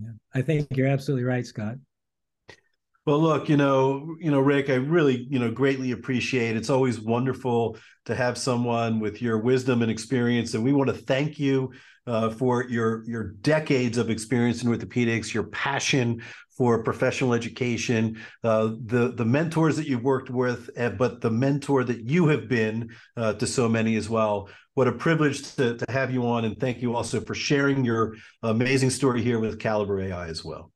Yeah, 0.00 0.12
I 0.34 0.42
think 0.42 0.68
you're 0.70 0.88
absolutely 0.88 1.24
right, 1.24 1.46
Scott. 1.46 1.76
Well, 3.06 3.20
look, 3.20 3.50
you 3.50 3.58
know, 3.58 4.16
you 4.18 4.30
know, 4.30 4.40
Rick, 4.40 4.70
I 4.70 4.76
really, 4.76 5.26
you 5.28 5.38
know, 5.38 5.50
greatly 5.50 5.92
appreciate. 5.92 6.56
It's 6.56 6.70
always 6.70 6.98
wonderful 6.98 7.76
to 8.06 8.14
have 8.14 8.38
someone 8.38 8.98
with 8.98 9.20
your 9.20 9.38
wisdom 9.38 9.82
and 9.82 9.90
experience, 9.90 10.54
and 10.54 10.64
we 10.64 10.72
want 10.72 10.88
to 10.88 10.96
thank 10.96 11.38
you 11.38 11.72
uh, 12.06 12.30
for 12.30 12.64
your 12.64 13.04
your 13.06 13.32
decades 13.42 13.98
of 13.98 14.08
experience 14.08 14.62
in 14.62 14.70
orthopedics, 14.70 15.34
your 15.34 15.44
passion 15.44 16.22
for 16.56 16.82
professional 16.82 17.34
education, 17.34 18.20
uh, 18.42 18.70
the 18.86 19.12
the 19.14 19.24
mentors 19.24 19.76
that 19.76 19.86
you've 19.86 20.04
worked 20.04 20.30
with, 20.30 20.70
uh, 20.78 20.90
but 20.90 21.20
the 21.20 21.30
mentor 21.30 21.84
that 21.84 22.08
you 22.08 22.28
have 22.28 22.48
been 22.48 22.90
uh, 23.16 23.32
to 23.34 23.46
so 23.46 23.68
many 23.68 23.96
as 23.96 24.08
well. 24.08 24.48
What 24.74 24.88
a 24.88 24.92
privilege 24.92 25.54
to, 25.54 25.76
to 25.76 25.84
have 25.90 26.12
you 26.12 26.26
on, 26.26 26.44
and 26.44 26.58
thank 26.58 26.82
you 26.82 26.96
also 26.96 27.20
for 27.20 27.34
sharing 27.34 27.84
your 27.84 28.14
amazing 28.42 28.90
story 28.90 29.22
here 29.22 29.38
with 29.38 29.58
Caliber 29.58 30.00
AI 30.00 30.26
as 30.26 30.44
well. 30.44 30.72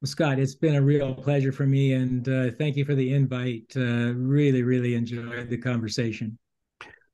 Well, 0.00 0.08
Scott, 0.08 0.38
it's 0.38 0.54
been 0.54 0.76
a 0.76 0.82
real 0.82 1.14
pleasure 1.14 1.52
for 1.52 1.66
me, 1.66 1.92
and 1.92 2.26
uh, 2.26 2.50
thank 2.58 2.76
you 2.76 2.86
for 2.86 2.94
the 2.94 3.12
invite. 3.12 3.70
Uh, 3.76 4.14
really, 4.14 4.62
really 4.62 4.94
enjoyed 4.94 5.50
the 5.50 5.58
conversation. 5.58 6.38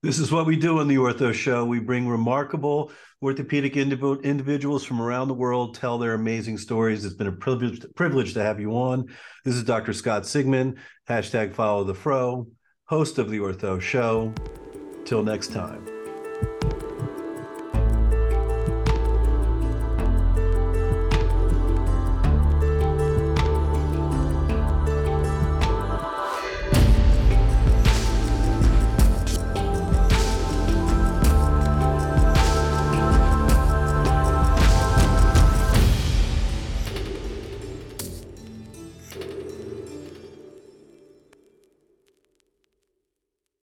This 0.02 0.18
is 0.18 0.30
what 0.30 0.46
we 0.46 0.56
do 0.56 0.78
on 0.78 0.88
the 0.88 0.96
Ortho 0.96 1.32
Show. 1.32 1.64
We 1.64 1.80
bring 1.80 2.06
remarkable 2.06 2.92
orthopedic 3.22 3.74
indiv- 3.74 4.22
individuals 4.22 4.84
from 4.84 5.00
around 5.00 5.28
the 5.28 5.34
world 5.34 5.74
tell 5.74 5.98
their 5.98 6.14
amazing 6.14 6.58
stories. 6.58 7.04
It's 7.04 7.14
been 7.14 7.26
a 7.26 7.32
privilege, 7.32 7.82
privilege 7.94 8.34
to 8.34 8.42
have 8.42 8.60
you 8.60 8.72
on. 8.72 9.06
This 9.44 9.54
is 9.54 9.64
Dr. 9.64 9.92
Scott 9.92 10.22
Sigman, 10.22 10.76
hashtag 11.08 11.54
follow 11.54 11.82
the 11.82 11.94
fro, 11.94 12.46
host 12.84 13.18
of 13.18 13.30
the 13.30 13.38
Ortho 13.38 13.80
Show. 13.80 14.32
Till 15.04 15.22
next 15.22 15.52
time. 15.52 15.95